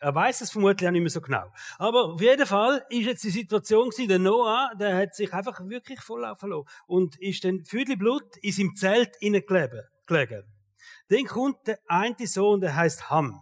[0.00, 1.52] er weiß es vermutlich auch nicht mehr so genau.
[1.78, 5.60] Aber auf jeden Fall ist jetzt die Situation gewesen, der Noah, der hat sich einfach
[5.64, 6.52] wirklich voll lassen
[6.86, 10.42] und ist dann für die Blut in seinem Zelt gelegen.
[11.08, 13.40] Dann kommt der eine Sohn, der heißt Ham.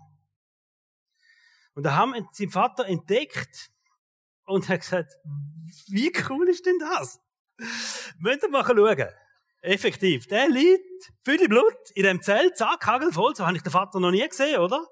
[1.74, 3.70] Und der Ham, sein Vater entdeckt,
[4.48, 5.12] und hat gesagt,
[5.88, 7.20] wie cool ist denn das?
[8.18, 9.08] Müsst ihr mal schauen.
[9.60, 10.26] Effektiv.
[10.28, 14.10] Der liegt, viele Blut, in dem Zelt, zack, hagelvoll, so habe ich den Vater noch
[14.10, 14.86] nie gesehen, oder?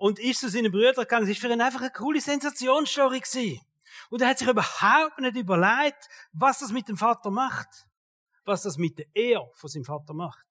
[0.00, 3.60] Und ist zu seinen Brüdern gegangen, es ist für ihn einfach eine coole Sensationsstory gewesen.
[4.08, 7.68] Und er hat sich überhaupt nicht überlegt, was das mit dem Vater macht.
[8.46, 10.46] Was das mit der Ehe von seinem Vater macht.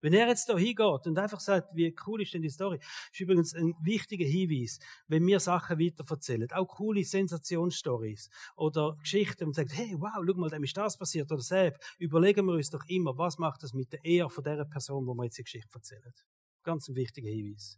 [0.00, 2.78] Wenn er jetzt da hingeht und einfach sagt, wie cool ist denn die Story,
[3.12, 9.54] ist übrigens ein wichtiger Hinweis, wenn wir Sachen weiterverzählen, auch coole Sensationsstories oder Geschichten und
[9.54, 12.84] sagen, hey, wow, schau mal, dem ist das passiert oder selbst, überlegen wir uns doch
[12.86, 15.68] immer, was macht das mit der Ehe von der Person, wo wir jetzt die Geschichte
[15.74, 16.14] erzählen.
[16.62, 17.76] Ganz ein wichtiger Hinweis.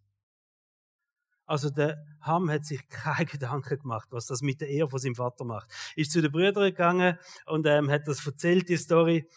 [1.46, 5.14] Also der Ham hat sich keine Gedanken gemacht, was das mit der Ehe von seinem
[5.14, 5.68] Vater macht.
[5.96, 9.28] Ist zu den Brüdern gegangen und ähm, hat das erzählt, die Story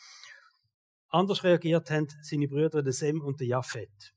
[1.10, 4.14] anders reagiert haben seine Brüder, der Sem und der Japhet.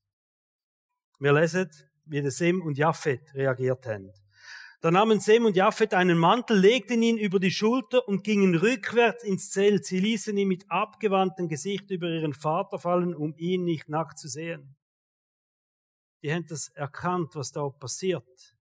[1.21, 1.71] Wir lesen,
[2.05, 4.13] wie der Sem und Japhet reagiert haben.
[4.81, 9.25] Da nahmen Sem und Japhet einen Mantel, legten ihn über die Schulter und gingen rückwärts
[9.25, 9.85] ins Zelt.
[9.85, 14.29] Sie ließen ihn mit abgewandtem Gesicht über ihren Vater fallen, um ihn nicht nackt zu
[14.29, 14.77] sehen.
[16.23, 18.57] Die haben das erkannt, was da passiert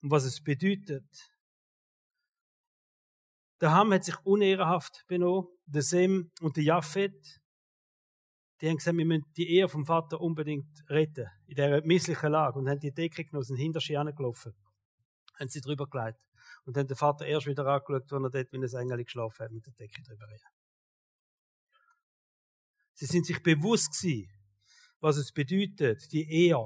[0.00, 1.30] und was es bedeutet.
[3.60, 7.42] Der Ham hat sich unehrenhaft benommen, der Sem und der Japhet
[8.62, 12.60] die haben gesagt, wir müssen die Ehe vom Vater unbedingt retten, in dieser misslichen Lage,
[12.60, 14.54] und haben die Decke genommen, sind hinter sie gelaufen,
[15.34, 16.20] haben sie drüber gelegt
[16.64, 19.50] und haben den Vater erst wieder angeschaut, wenn er dort wie ein Engel geschlafen hat,
[19.50, 20.28] mit der Decke drüber.
[22.92, 24.30] Sie sind sich bewusst gewesen,
[25.00, 26.56] was es bedeutet, die Ehe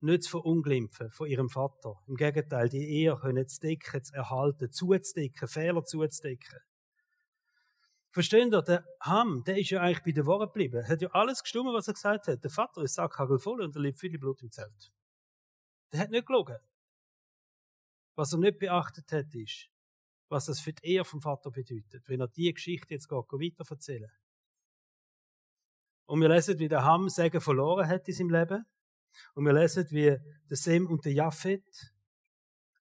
[0.00, 2.02] nicht zu verunglimpfen von ihrem Vater.
[2.06, 6.60] Im Gegenteil, die Ehe können zu decken, zu erhalten, zuzudecken, Fehler zuzudecken.
[8.10, 10.76] Versteht ihr, der Ham, der ist ja eigentlich bei der Worte geblieben.
[10.76, 12.42] Er hat ja alles gestimmt, was er gesagt hat.
[12.42, 14.90] Der Vater ist Sackhagel voll und er lebt viel Blut im Zelt.
[15.92, 16.56] Der hat nicht gelogen.
[18.14, 19.68] Was er nicht beachtet hat, ist,
[20.28, 23.64] was das für die Ehe vom Vater bedeutet, wenn er die Geschichte jetzt geht, weiter
[23.68, 24.10] erzählen.
[26.06, 28.64] Und wir lesen, wie der Ham Segen verloren hat in seinem Leben.
[29.34, 30.16] Und wir lesen, wie
[30.48, 31.64] der Sem und der Japhet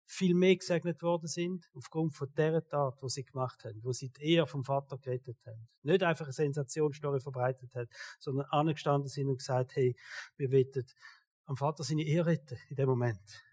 [0.05, 4.09] viel mehr gesegnet worden sind, aufgrund von der Tat, wo sie gemacht haben, wo sie
[4.09, 5.69] die Ehe vom Vater gerettet haben.
[5.83, 7.89] Nicht einfach eine Sensationsstory verbreitet hat,
[8.19, 9.95] sondern angestanden sind und gesagt, hey,
[10.35, 10.85] wir wollen
[11.45, 13.43] am Vater seine Ehe retten, in dem Moment.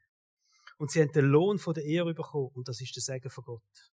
[0.79, 3.45] Und sie haben den Lohn von der Ehe bekommen, und das ist der Segen von
[3.45, 3.93] Gott.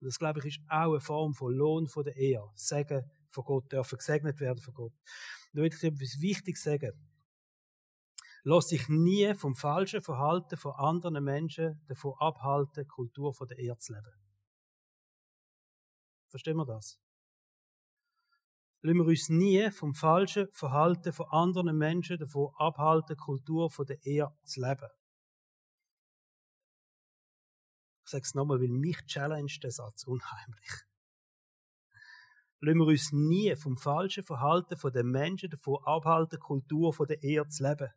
[0.00, 2.42] Und das, glaube ich, ist auch eine Form von Lohn von der Ehe.
[2.54, 4.92] Segen von Gott, dürfen gesegnet werden von Gott.
[5.52, 6.92] Da will ich etwas Wichtiges sagen.
[8.48, 13.80] Lass sich nie vom falschen Verhalten von anderen Menschen davon abhalten, Kultur von der Erde
[13.80, 14.12] zu leben.
[16.28, 17.00] Verstehen wir das?
[18.82, 24.06] Lassen wir uns nie vom falschen Verhalten von anderen Menschen davon abhalten, Kultur von der
[24.06, 24.90] Erde zu leben.
[28.04, 30.70] Ich sage es nochmal, weil mich challenge der Satz unheimlich.
[32.60, 37.20] Lassen wir uns nie vom falschen Verhalten von den Menschen davon abhalten, Kultur von der
[37.24, 37.90] Erde zu leben.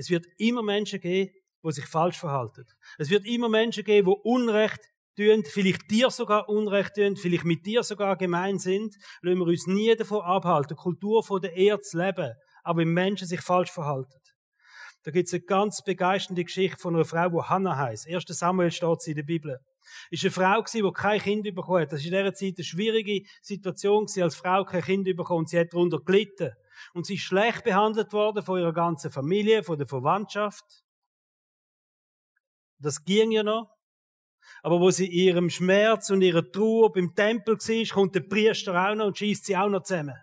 [0.00, 1.30] Es wird immer Menschen geben,
[1.62, 2.64] die sich falsch verhalten.
[2.96, 4.80] Es wird immer Menschen geben, die Unrecht
[5.14, 8.96] tun, vielleicht dir sogar Unrecht tun, vielleicht mit dir sogar gemein sind.
[9.20, 12.32] Lassen wir uns nie davon abhalten, Kultur von der Erde zu leben,
[12.62, 14.18] aber wenn Menschen sich falsch verhalten.
[15.02, 18.08] Da gibt es eine ganz begeisternde Geschichte von einer Frau, die Hannah heißt.
[18.08, 18.24] 1.
[18.26, 19.58] Samuel steht sie in der Bibel.
[20.10, 21.92] Ist eine Frau gewesen, die kein Kind bekommen hat.
[21.92, 25.46] Das war in dieser Zeit eine schwierige Situation als Frau kein Kind bekommen.
[25.46, 26.52] Sie hat darunter gelitten.
[26.94, 30.64] Und sie ist schlecht behandelt worden von ihrer ganzen Familie, von der Verwandtschaft.
[32.78, 33.70] Das ging ja noch.
[34.62, 38.74] Aber wo sie in ihrem Schmerz und ihrer Trauer beim Tempel war, kommt der Priester
[38.74, 40.16] auch noch und schießt sie auch noch zusammen.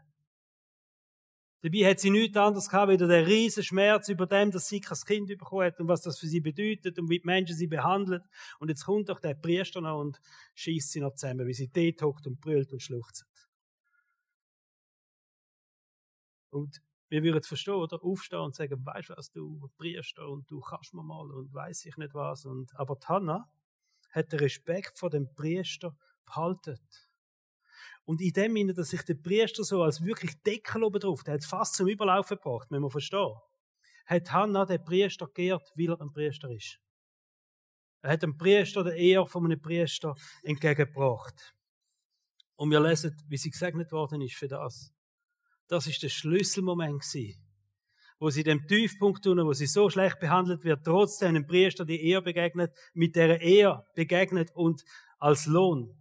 [1.62, 4.98] Dabei hat sie nichts anderes gehabt, wieder der riesen Schmerz über dem, dass sie kein
[5.06, 8.22] Kind bekommen hat und was das für sie bedeutet und wie die Menschen sie behandeln.
[8.60, 10.20] Und jetzt kommt doch der Priester noch und
[10.54, 13.26] schießt sie noch zusammen, wie sie dort hockt und brüllt und schluchzt.
[16.50, 20.60] Und wir würden verstehen oder aufstehen und sagen, weißt du was, du Priester und du
[20.60, 22.46] kannst mir mal und weiß ich nicht was.
[22.46, 23.50] Und, aber Hannah
[24.12, 26.78] hat den Respekt vor dem Priester behalten.
[28.06, 31.36] Und in dem Sinne, dass sich der Priester so als wirklich Deckel oben drauf, der
[31.36, 33.36] hat es fast zum Überlaufen gebracht, wenn man verstehen,
[34.06, 36.80] hat Hannah den Priester geehrt, weil er ein Priester ist.
[38.02, 41.56] Er hat dem Priester der Ehr von einem Priester entgegengebracht.
[42.56, 44.94] Und wir lesen, wie sie gesegnet worden ist für das
[45.68, 47.42] das ist der Schlüsselmoment gewesen,
[48.20, 52.02] wo sie dem Tiefpunkt tun, wo sie so schlecht behandelt wird, trotzdem einem Priester die
[52.02, 54.84] Ehe begegnet, mit der Ehe begegnet und
[55.20, 55.94] als Lohn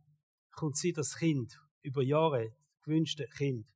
[0.52, 3.66] kommt sie das Kind über Jahre, gewünschte Kind,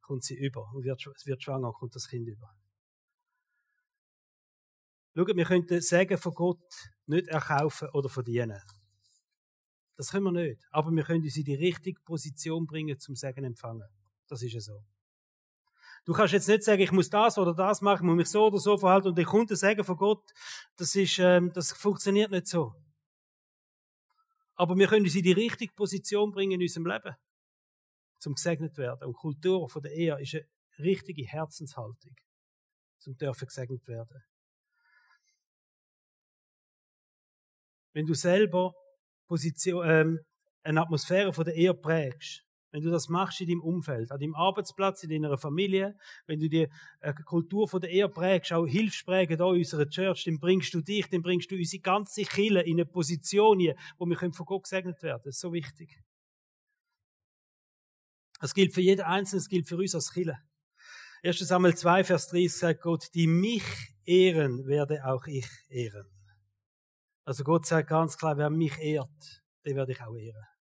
[0.00, 2.54] kommt sie über und wird, wird schwanger, kommt das Kind über.
[5.16, 8.60] Schaut, wir könnten Segen von Gott nicht erkaufen oder verdienen.
[9.96, 10.60] Das können wir nicht.
[10.70, 13.88] Aber wir können uns in die richtige Position bringen zum Segen empfangen.
[14.26, 14.84] Das ist ja so.
[16.04, 18.58] Du kannst jetzt nicht sagen, ich muss das oder das machen, muss mich so oder
[18.58, 20.32] so verhalten und der Kunde sagen von Gott,
[20.76, 22.74] das ist, ähm, das funktioniert nicht so.
[24.54, 27.16] Aber wir können uns in die richtige Position bringen in unserem Leben.
[28.20, 29.06] zum gesegnet werden.
[29.06, 30.46] Und Kultur von der Ehe ist eine
[30.78, 32.16] richtige Herzenshaltung,
[32.98, 34.22] zum dürfen gesegnet werden.
[37.92, 38.74] Wenn du selber
[39.26, 40.20] Position, ähm,
[40.62, 42.43] eine Atmosphäre von der Ehe prägst,
[42.74, 45.96] wenn du das machst in deinem Umfeld, an deinem Arbeitsplatz, in deiner Familie,
[46.26, 46.68] wenn du die
[47.24, 51.08] Kultur von der Ehe prägst, auch hilfst prägen da unserer Church, dann bringst du dich,
[51.08, 55.00] dann bringst du unsere ganze Kille in eine Position hier, wo wir von Gott gesegnet
[55.04, 55.22] werden.
[55.24, 56.02] Das ist so wichtig.
[58.40, 60.36] Das gilt für jeden Einzelnen, das gilt für uns als Kille.
[61.22, 61.38] 1.
[61.38, 63.62] Samuel 2, Vers 30 sagt Gott, die mich
[64.04, 66.10] ehren, werde auch ich ehren.
[67.24, 70.53] Also Gott sagt ganz klar, wer mich ehrt, den werde ich auch ehren.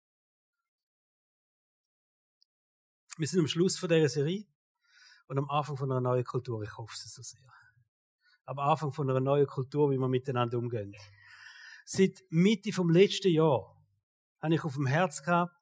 [3.17, 4.43] Wir sind am Schluss von dieser Serie
[5.27, 6.63] und am Anfang von einer neuen Kultur.
[6.63, 7.47] Ich hoffe es so sehr.
[8.45, 10.95] Am Anfang von einer neuen Kultur, wie wir miteinander umgehen.
[11.85, 13.77] Seit Mitte vom letzten Jahr
[14.41, 15.53] habe ich auf dem Herz gehabt,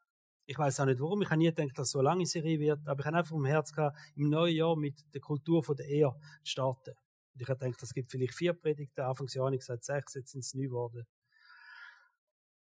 [0.46, 2.58] ich weiß auch nicht warum, ich habe nie gedacht, dass es so eine lange Serie
[2.60, 5.62] wird, aber ich habe einfach auf dem Herz gehabt, im neuen Jahr mit der Kultur
[5.62, 6.10] von der Ehe
[6.44, 6.94] zu starten.
[7.34, 10.32] Und ich habe gedacht, es gibt vielleicht vier Predigten, Anfangsjahr habe ich gesagt sechs, jetzt
[10.32, 11.06] sind es neun geworden.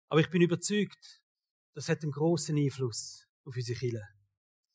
[0.08, 1.22] Aber ich bin überzeugt,
[1.74, 4.21] das hat einen großen Einfluss auf unsere Kirche.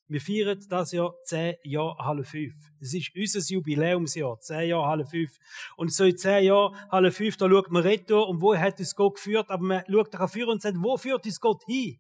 [0.10, 2.54] Wir feiern das Jahr zehn Jahre Halle 5.
[2.80, 5.30] Es ist unser Jubiläumsjahr, zehn Jahre Halle 5.
[5.76, 8.96] Und so in zehn Jahren Halle 5, da schaut man retour und wo hat uns
[8.96, 12.00] Gott geführt, aber man schaut darauf für und sagt, wo führt uns Gott hin?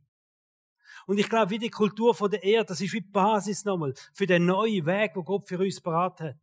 [1.05, 3.93] Und ich glaube, wie die Kultur von der Erde, das ist wie die Basis nochmal
[4.13, 6.39] für den neuen Weg, wo Gott für uns parat hat.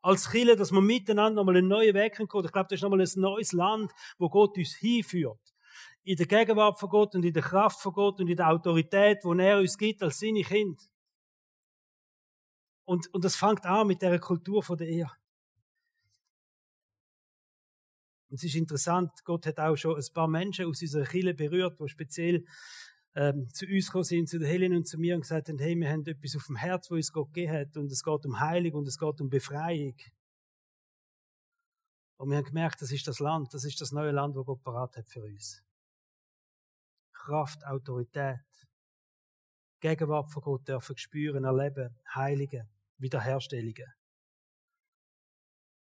[0.00, 2.46] Als Chile, dass wir miteinander nochmal einen neuen Weg kommen.
[2.46, 5.55] Ich glaube, das ist nochmal ein neues Land, wo Gott uns hinführt
[6.06, 9.24] in der Gegenwart von Gott und in der Kraft von Gott und in der Autorität,
[9.24, 10.80] wo er uns gibt als seine Kind.
[12.84, 15.10] Und, und das fängt an mit der Kultur von der Ehe.
[18.28, 21.80] Und es ist interessant, Gott hat auch schon ein paar Menschen aus unserer Kirche berührt,
[21.80, 22.44] die speziell
[23.16, 25.74] ähm, zu uns gekommen sind, zu der Helen und zu mir und gesagt haben, hey,
[25.74, 28.38] wir haben etwas auf dem Herz, wo uns Gott gegeben hat und es geht um
[28.38, 29.96] Heilung und es geht um Befreiung.
[32.18, 34.62] Und wir haben gemerkt, das ist das Land, das ist das neue Land, wo Gott
[34.62, 35.65] parat hat für uns.
[37.26, 38.38] Kraft, Autorität,
[39.80, 42.68] Gegenwart von Gott dürfen spüren, erleben, heiligen,
[42.98, 43.92] Wiederherstellungen.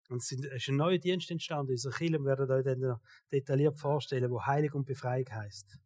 [0.08, 1.70] Und es ist ein neuer Dienst entstanden.
[1.70, 3.00] Unsere Kirche werden euch dann
[3.30, 5.78] detailliert vorstellen, wo Heilig und Befreiung heißt.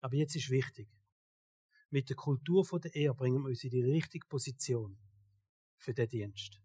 [0.00, 0.88] Aber jetzt ist wichtig.
[1.90, 4.96] Mit der Kultur der Ehe bringen wir uns in die richtige Position
[5.76, 6.60] für den Dienst.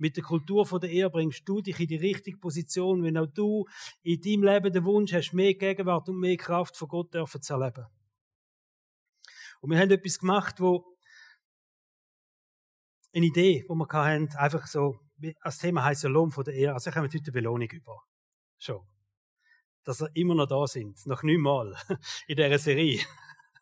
[0.00, 3.26] Mit der Kultur von der Ehe bringst du dich in die richtige Position, wenn auch
[3.26, 3.66] du
[4.02, 7.52] in deinem Leben den Wunsch hast, mehr Gegenwart und mehr Kraft von Gott dürfen zu
[7.52, 7.84] erleben.
[9.60, 10.96] Und wir haben etwas gemacht, wo
[13.12, 14.98] eine Idee, wo wir hatten, einfach so,
[15.42, 18.02] das Thema heisst ja Lohn von der Ehe, also ich habe heute eine Belohnung über.
[18.56, 18.80] Schon.
[19.84, 21.76] Dass wir immer noch da sind, noch neunmal
[22.26, 23.00] in dieser Serie.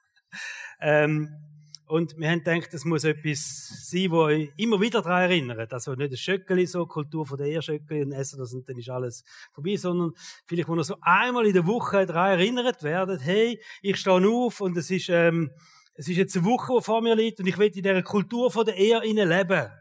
[0.80, 1.57] ähm,
[1.88, 5.72] und wir haben gedacht, es muss etwas sein, wo euch immer wieder daran erinnert.
[5.72, 8.90] Also nicht ein Schöckeli, so Kultur von der Ehrschöckeli und Essen das und dann ist
[8.90, 10.12] alles vorbei, sondern
[10.44, 14.60] vielleicht, wo ihr so einmal in der Woche daran erinnert werdet, hey, ich stehe auf
[14.60, 15.50] und es ist, ähm,
[15.94, 18.50] es ist jetzt eine Woche, die vor mir liegt und ich will in dieser Kultur
[18.50, 19.72] von der Ehe leben.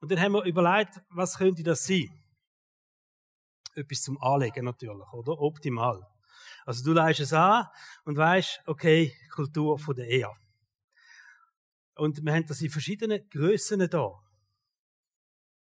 [0.00, 2.08] Und dann haben wir überlegt, was könnte das sein?
[3.74, 5.38] Etwas zum Anlegen natürlich, oder?
[5.38, 6.00] Optimal.
[6.64, 7.66] Also du leist es an
[8.04, 10.30] und weißt, okay, Kultur von der Ehe.
[11.94, 14.22] Und wir haben das in verschiedenen Grössen da.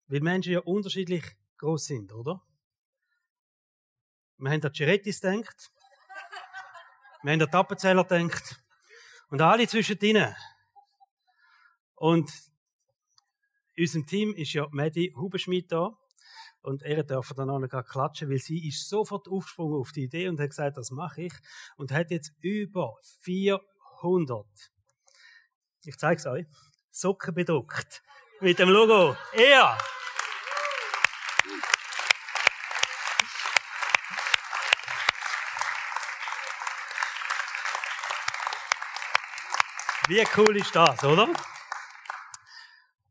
[0.08, 1.24] Weil Menschen ja unterschiedlich
[1.58, 2.42] groß sind, oder?
[4.38, 5.72] Wir haben an Cirettis gedacht.
[7.24, 8.62] Wir haben an Tappenzähler gedacht.
[9.30, 10.36] Und alle zwischendrin.
[11.96, 12.32] Und
[13.76, 15.98] in unserem Team ist ja Medi Hubenschmidt da.
[16.62, 20.28] Und er darf dann auch noch klatschen, weil sie ist sofort aufgesprungen auf die Idee
[20.28, 21.34] und hat gesagt, das mache ich.
[21.76, 24.73] Und hat jetzt über 400
[25.86, 26.46] ich zeige es euch.
[26.92, 28.04] Socken bedruckt.
[28.40, 29.16] Mit dem Logo.
[29.34, 29.78] Er!
[40.08, 41.30] Wie cool ist das, oder?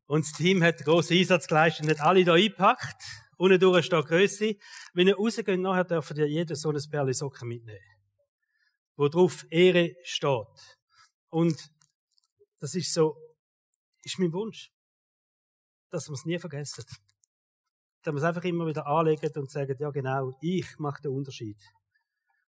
[0.07, 3.03] Und das Team hat grossen Einsatz geleistet und hat alle hier eingepackt.
[3.39, 4.57] Unten durch steht Grösse.
[4.93, 7.81] Wenn ihr rausgeht, nachher dürft ihr jeder so ein Perle Socken mitnehmen.
[8.97, 10.79] Wo drauf Ehre steht.
[11.31, 11.71] Und
[12.63, 13.17] das ist so,
[14.05, 14.71] ist mein Wunsch.
[15.91, 16.85] Dass wir es nie vergessen.
[18.03, 21.61] Dass wir es einfach immer wieder anlegen und sagen, ja genau, ich mache den Unterschied.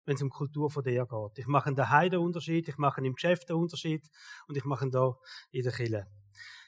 [0.05, 1.37] Wenn es um Kultur von der geht.
[1.37, 4.09] Ich mache daheim den Unterschied, ich mache im Geschäft den Unterschied
[4.47, 5.15] und ich mache da
[5.51, 6.07] in der Kille.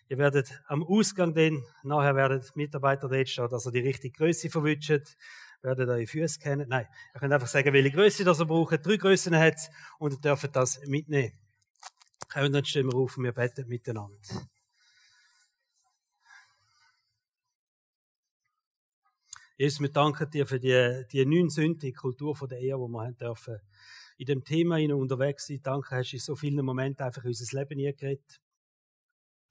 [0.08, 4.52] Ihr werdet am Ausgang dann, nachher werden Mitarbeiter dort stehen, dass ihr die richtige Größe
[4.52, 5.18] verwünscht,
[5.64, 6.70] werdet eure Füße kennen.
[6.70, 6.86] Nein,
[7.16, 8.86] ihr könnt einfach sagen, welche Größe das ihr braucht.
[8.86, 11.41] Drei Größen hat und ihr dürft das mitnehmen.
[12.36, 14.18] Und dann stehen wir auf und wir beten miteinander.
[19.58, 21.50] Jesus, wir danken dir für die, die neun
[21.94, 23.60] Kultur von der Ehe, die wir haben dürfen
[24.22, 25.62] in dem Thema unterwegs sein.
[25.64, 28.40] Danke, hast du in so vielen Momenten einfach unser Leben nie geredet.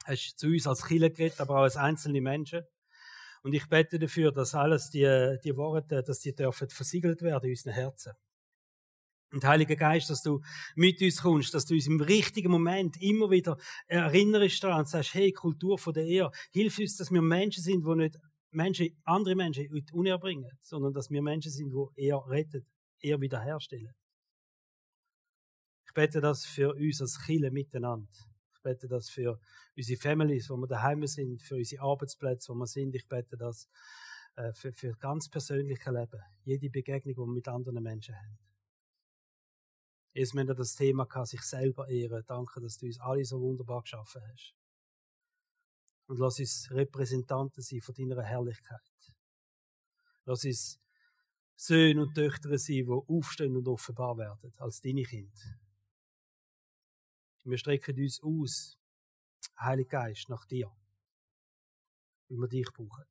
[0.05, 2.63] Hast zu uns als Kinder geredet, aber auch als einzelne Menschen.
[3.43, 7.51] Und ich bete dafür, dass alles die, die Worte, dass die dürfen versiegelt werden in
[7.51, 8.13] unseren Herzen.
[9.33, 10.41] Und Heiliger Geist, dass du
[10.75, 13.57] mit uns kommst, dass du uns im richtigen Moment immer wieder
[13.87, 17.87] erinnerst daran und sagst, hey, Kultur von der Ehe, hilf uns, dass wir Menschen sind,
[17.87, 18.19] die nicht
[18.51, 22.67] Menschen, andere Menschen in die Unehe bringen, sondern dass wir Menschen sind, die eher retten,
[22.99, 23.95] eher wiederherstellen.
[25.87, 28.09] Ich bete das für uns als Chile miteinander.
[28.55, 29.41] Ich bete das für
[29.77, 32.95] unsere Families, wo wir daheim sind, für unsere Arbeitsplätze, wo wir sind.
[32.95, 33.69] Ich bete das
[34.37, 36.21] äh, für, für ganz persönliche Leben.
[36.45, 38.50] Jede Begegnung, die wir mit anderen Menschen haben.
[40.13, 42.25] Erst wenn du das Thema kann, sich selber ehren.
[42.27, 44.55] Danke, dass du uns alle so wunderbar geschaffen hast.
[46.07, 48.81] Und lass uns Repräsentanten sein von deiner Herrlichkeit.
[50.25, 50.81] Lass uns
[51.55, 55.61] Söhne und Töchter sein, die aufstehen und offenbar werden als deine Kinder.
[57.45, 58.79] Wir strecken uns aus,
[59.59, 60.71] Heiliger Geist, nach dir.
[62.29, 63.05] Weil wir dich brauchen.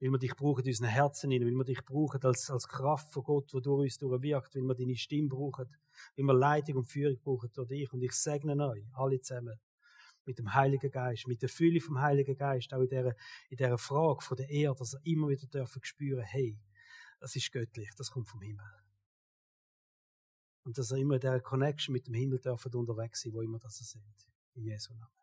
[0.00, 3.24] Weil wir dich brauchen in unseren Herzen, weil wir dich brauchen als, als Kraft von
[3.24, 5.66] Gott, die durch uns durchwirkt, weil wir deine Stimme brauchen,
[6.16, 7.92] weil wir Leitung und Führung brauchen durch dich.
[7.92, 9.58] Und ich segne euch, alle zusammen,
[10.24, 13.16] mit dem Heiligen Geist, mit der Fülle vom Heiligen Geist, auch in dieser,
[13.48, 16.60] in dieser Frage von der Erde, dass er immer wieder dürfen spüren, hey,
[17.18, 18.66] das ist göttlich, das kommt vom Himmel.
[20.64, 23.58] Und dass er immer in dieser Connection mit dem Himmel dürfen unterwegs sein, wo immer
[23.58, 24.04] das sind.
[24.54, 25.17] In Jesu Namen.